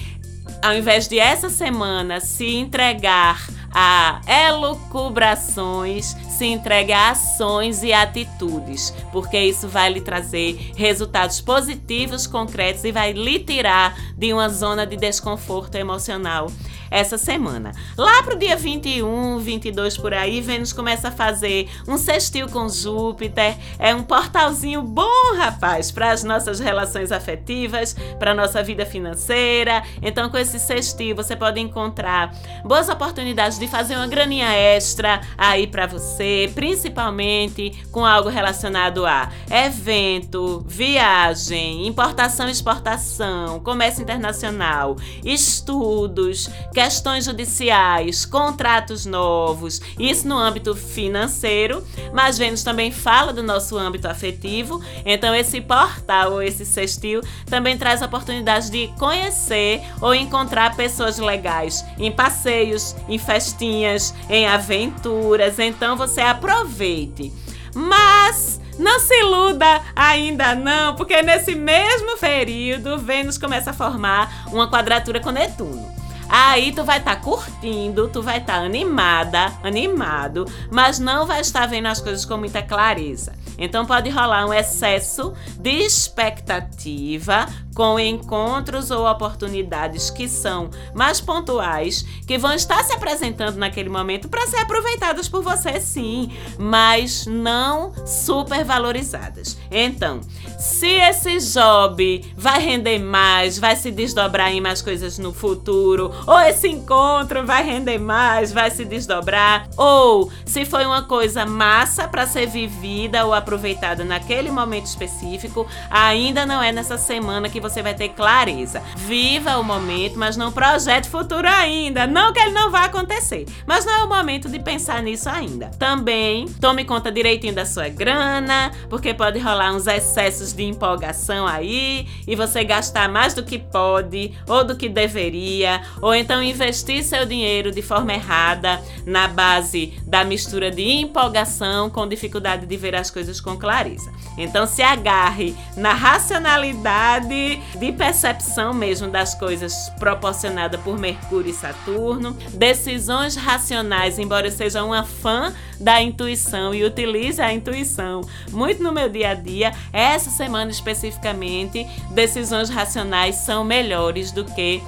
ao 0.62 0.74
invés 0.74 1.08
de 1.08 1.18
essa 1.18 1.48
semana 1.48 2.20
se 2.20 2.46
entregar 2.54 3.46
a 3.72 4.20
elucubrações, 4.48 6.14
se 6.36 6.44
entregue 6.44 6.92
a 6.92 7.10
ações 7.10 7.82
e 7.82 7.92
atitudes, 7.92 8.92
porque 9.10 9.38
isso 9.38 9.66
vai 9.68 9.90
lhe 9.90 10.00
trazer 10.00 10.72
resultados 10.76 11.40
positivos, 11.40 12.26
concretos 12.26 12.84
e 12.84 12.92
vai 12.92 13.12
lhe 13.12 13.38
tirar 13.38 13.96
de 14.16 14.32
uma 14.32 14.48
zona 14.48 14.86
de 14.86 14.96
desconforto 14.96 15.76
emocional 15.76 16.48
essa 16.90 17.18
semana. 17.18 17.72
Lá 17.96 18.22
pro 18.22 18.38
dia 18.38 18.56
21, 18.56 19.38
22 19.38 19.96
por 19.96 20.14
aí, 20.14 20.40
Vênus 20.40 20.72
começa 20.72 21.08
a 21.08 21.12
fazer 21.12 21.68
um 21.86 21.96
sextil 21.96 22.48
com 22.48 22.68
Júpiter. 22.68 23.56
É 23.78 23.94
um 23.94 24.02
portalzinho 24.02 24.82
bom, 24.82 25.36
rapaz, 25.36 25.90
para 25.90 26.10
as 26.10 26.22
nossas 26.22 26.60
relações 26.60 27.12
afetivas, 27.12 27.94
para 28.18 28.34
nossa 28.34 28.62
vida 28.62 28.86
financeira. 28.86 29.82
Então, 30.02 30.30
com 30.30 30.38
esse 30.38 30.58
sextil, 30.58 31.14
você 31.14 31.34
pode 31.36 31.60
encontrar 31.60 32.34
boas 32.64 32.88
oportunidades 32.88 33.58
de 33.58 33.66
fazer 33.66 33.96
uma 33.96 34.06
graninha 34.06 34.52
extra 34.52 35.20
aí 35.36 35.66
para 35.66 35.86
você, 35.86 36.25
principalmente 36.54 37.72
com 37.90 38.04
algo 38.04 38.28
relacionado 38.28 39.06
a 39.06 39.30
evento, 39.50 40.64
viagem, 40.66 41.86
importação 41.86 42.48
e 42.48 42.52
exportação, 42.52 43.60
comércio 43.60 44.02
internacional, 44.02 44.96
estudos, 45.24 46.48
questões 46.72 47.24
judiciais, 47.24 48.24
contratos 48.24 49.06
novos, 49.06 49.80
isso 49.98 50.26
no 50.28 50.36
âmbito 50.36 50.74
financeiro, 50.74 51.84
mas 52.12 52.38
Vênus 52.38 52.62
também 52.62 52.90
fala 52.90 53.32
do 53.32 53.42
nosso 53.42 53.76
âmbito 53.76 54.08
afetivo, 54.08 54.82
então 55.04 55.34
esse 55.34 55.60
portal 55.60 56.32
ou 56.32 56.42
esse 56.42 56.64
sextil 56.64 57.20
também 57.46 57.76
traz 57.76 58.02
a 58.02 58.06
oportunidade 58.06 58.70
de 58.70 58.88
conhecer 58.98 59.82
ou 60.00 60.14
encontrar 60.14 60.76
pessoas 60.76 61.18
legais 61.18 61.84
em 61.98 62.10
passeios, 62.10 62.94
em 63.08 63.18
festinhas, 63.18 64.14
em 64.28 64.46
aventuras, 64.46 65.58
então 65.58 65.96
você 65.96 66.15
aproveite. 66.20 67.32
Mas 67.74 68.60
não 68.78 68.98
se 69.00 69.14
iluda 69.20 69.82
ainda 69.94 70.54
não, 70.54 70.94
porque 70.94 71.20
nesse 71.22 71.54
mesmo 71.54 72.16
período 72.18 72.98
Vênus 72.98 73.38
começa 73.38 73.70
a 73.70 73.74
formar 73.74 74.46
uma 74.52 74.70
quadratura 74.70 75.20
com 75.20 75.30
Netuno. 75.30 75.94
Aí 76.28 76.72
tu 76.72 76.82
vai 76.84 76.98
estar 76.98 77.16
tá 77.16 77.20
curtindo, 77.20 78.08
tu 78.08 78.22
vai 78.22 78.38
estar 78.38 78.54
tá 78.54 78.64
animada, 78.64 79.52
animado, 79.62 80.44
mas 80.70 80.98
não 80.98 81.26
vai 81.26 81.40
estar 81.40 81.66
vendo 81.66 81.86
as 81.86 82.00
coisas 82.00 82.24
com 82.24 82.36
muita 82.36 82.62
clareza. 82.62 83.32
Então 83.58 83.86
pode 83.86 84.10
rolar 84.10 84.46
um 84.46 84.52
excesso 84.52 85.32
de 85.58 85.70
expectativa 85.70 87.46
com 87.76 88.00
encontros 88.00 88.90
ou 88.90 89.06
oportunidades 89.06 90.08
que 90.08 90.26
são 90.26 90.70
mais 90.94 91.20
pontuais, 91.20 92.06
que 92.26 92.38
vão 92.38 92.54
estar 92.54 92.82
se 92.82 92.94
apresentando 92.94 93.56
naquele 93.56 93.90
momento 93.90 94.30
para 94.30 94.46
ser 94.46 94.56
aproveitadas 94.56 95.28
por 95.28 95.42
você 95.42 95.78
sim, 95.78 96.32
mas 96.58 97.26
não 97.26 97.92
supervalorizadas. 98.06 99.58
Então, 99.70 100.22
se 100.58 100.88
esse 100.88 101.36
job 101.52 102.24
vai 102.34 102.58
render 102.60 102.98
mais, 102.98 103.58
vai 103.58 103.76
se 103.76 103.90
desdobrar 103.90 104.50
em 104.50 104.60
mais 104.60 104.80
coisas 104.80 105.18
no 105.18 105.34
futuro, 105.34 106.10
ou 106.26 106.40
esse 106.40 106.68
encontro 106.68 107.44
vai 107.44 107.62
render 107.62 107.98
mais, 107.98 108.52
vai 108.52 108.70
se 108.70 108.86
desdobrar, 108.86 109.68
ou 109.76 110.32
se 110.46 110.64
foi 110.64 110.86
uma 110.86 111.02
coisa 111.02 111.44
massa 111.44 112.08
para 112.08 112.26
ser 112.26 112.46
vivida 112.46 113.26
ou 113.26 113.34
aproveitada 113.46 114.04
naquele 114.04 114.50
momento 114.50 114.86
específico, 114.86 115.66
ainda 115.88 116.44
não 116.44 116.60
é 116.60 116.72
nessa 116.72 116.98
semana 116.98 117.48
que 117.48 117.60
você 117.60 117.80
vai 117.80 117.94
ter 117.94 118.08
clareza. 118.08 118.82
Viva 118.96 119.56
o 119.56 119.62
momento, 119.62 120.18
mas 120.18 120.36
não 120.36 120.50
projete 120.50 121.08
futuro 121.08 121.46
ainda. 121.46 122.08
Não 122.08 122.32
que 122.32 122.40
ele 122.40 122.50
não 122.50 122.72
vá 122.72 122.84
acontecer, 122.84 123.46
mas 123.64 123.84
não 123.86 124.00
é 124.00 124.02
o 124.02 124.08
momento 124.08 124.48
de 124.48 124.58
pensar 124.58 125.00
nisso 125.00 125.28
ainda. 125.28 125.70
Também 125.78 126.46
tome 126.60 126.84
conta 126.84 127.12
direitinho 127.12 127.54
da 127.54 127.64
sua 127.64 127.88
grana, 127.88 128.72
porque 128.90 129.14
pode 129.14 129.38
rolar 129.38 129.72
uns 129.72 129.86
excessos 129.86 130.52
de 130.52 130.64
empolgação 130.64 131.46
aí 131.46 132.08
e 132.26 132.34
você 132.34 132.64
gastar 132.64 133.08
mais 133.08 133.32
do 133.32 133.44
que 133.44 133.58
pode 133.58 134.32
ou 134.48 134.64
do 134.64 134.76
que 134.76 134.88
deveria, 134.88 135.80
ou 136.02 136.12
então 136.12 136.42
investir 136.42 137.04
seu 137.04 137.24
dinheiro 137.24 137.70
de 137.70 137.82
forma 137.82 138.12
errada 138.12 138.82
na 139.06 139.28
base 139.28 139.92
da 140.04 140.24
mistura 140.24 140.70
de 140.70 140.82
empolgação 140.82 141.88
com 141.88 142.08
dificuldade 142.08 142.66
de 142.66 142.76
ver 142.76 142.96
as 142.96 143.10
coisas 143.10 143.35
com 143.40 143.56
clareza. 143.56 144.12
Então 144.36 144.66
se 144.66 144.82
agarre 144.82 145.54
na 145.76 145.92
racionalidade 145.92 147.60
de 147.78 147.92
percepção 147.92 148.74
mesmo 148.74 149.08
das 149.08 149.34
coisas 149.34 149.90
proporcionada 149.98 150.78
por 150.78 150.98
Mercúrio 150.98 151.50
e 151.50 151.54
Saturno, 151.54 152.32
decisões 152.52 153.36
racionais, 153.36 154.18
embora 154.18 154.48
eu 154.48 154.52
seja 154.52 154.84
uma 154.84 155.04
fã 155.04 155.54
da 155.80 156.00
intuição 156.00 156.74
e 156.74 156.84
utilize 156.84 157.40
a 157.40 157.52
intuição 157.52 158.22
muito 158.50 158.82
no 158.82 158.92
meu 158.92 159.08
dia 159.08 159.30
a 159.30 159.34
dia, 159.34 159.72
essa 159.92 160.30
semana 160.30 160.70
especificamente, 160.70 161.86
decisões 162.10 162.68
racionais 162.68 163.36
são 163.36 163.64
melhores 163.64 164.32
do 164.32 164.44
que 164.44 164.82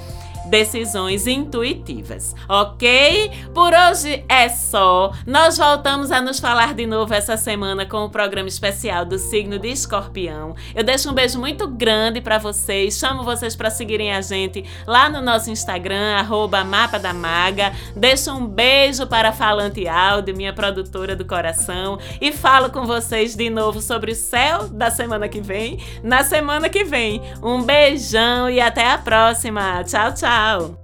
decisões 0.46 1.27
intuitivas, 1.27 2.35
ok? 2.48 3.31
Por 3.55 3.72
hoje 3.72 4.24
é 4.29 4.48
só. 4.48 5.12
Nós 5.27 5.59
voltamos 5.59 6.11
a 6.11 6.20
nos 6.20 6.38
falar 6.38 6.74
de 6.74 6.87
novo 6.87 7.12
essa 7.12 7.37
semana 7.37 7.85
com 7.85 8.05
o 8.05 8.11
programa 8.11 8.48
especial 8.48 9.05
do 9.05 9.18
signo 9.18 9.59
de 9.59 9.68
Escorpião. 9.68 10.55
Eu 10.74 10.85
deixo 10.85 11.11
um 11.11 11.14
beijo 11.14 11.38
muito 11.38 11.66
grande 11.66 12.20
para 12.20 12.38
vocês. 12.38 12.98
Chamo 12.98 13.24
vocês 13.24 13.55
para 13.57 13.70
seguirem 13.70 14.12
a 14.12 14.20
gente 14.20 14.64
lá 14.87 15.09
no 15.09 15.20
nosso 15.20 15.51
Instagram 15.51 16.24
@mapa 16.66 16.98
da 16.98 17.12
maga. 17.12 17.72
Deixo 17.94 18.33
um 18.33 18.46
beijo 18.46 19.07
para 19.07 19.31
a 19.31 19.33
Falante 19.33 19.87
Áudio, 19.87 20.37
minha 20.37 20.53
produtora 20.53 21.14
do 21.14 21.24
coração, 21.24 21.98
e 22.20 22.33
falo 22.33 22.70
com 22.70 22.87
vocês 22.87 23.35
de 23.35 23.51
novo 23.51 23.81
sobre 23.81 24.12
o 24.12 24.16
céu 24.16 24.68
da 24.68 24.90
semana 24.90 25.29
que 25.29 25.40
vem, 25.40 25.83
na 26.03 26.22
semana 26.22 26.68
que 26.68 26.85
vem. 26.85 27.22
Um 27.42 27.62
beijão 27.62 28.48
e 28.48 28.61
até 28.61 28.90
a 28.90 28.98
próxima. 28.98 29.83
Tchau, 29.85 30.14
tchau. 30.14 30.28
Tchau! 30.29 30.77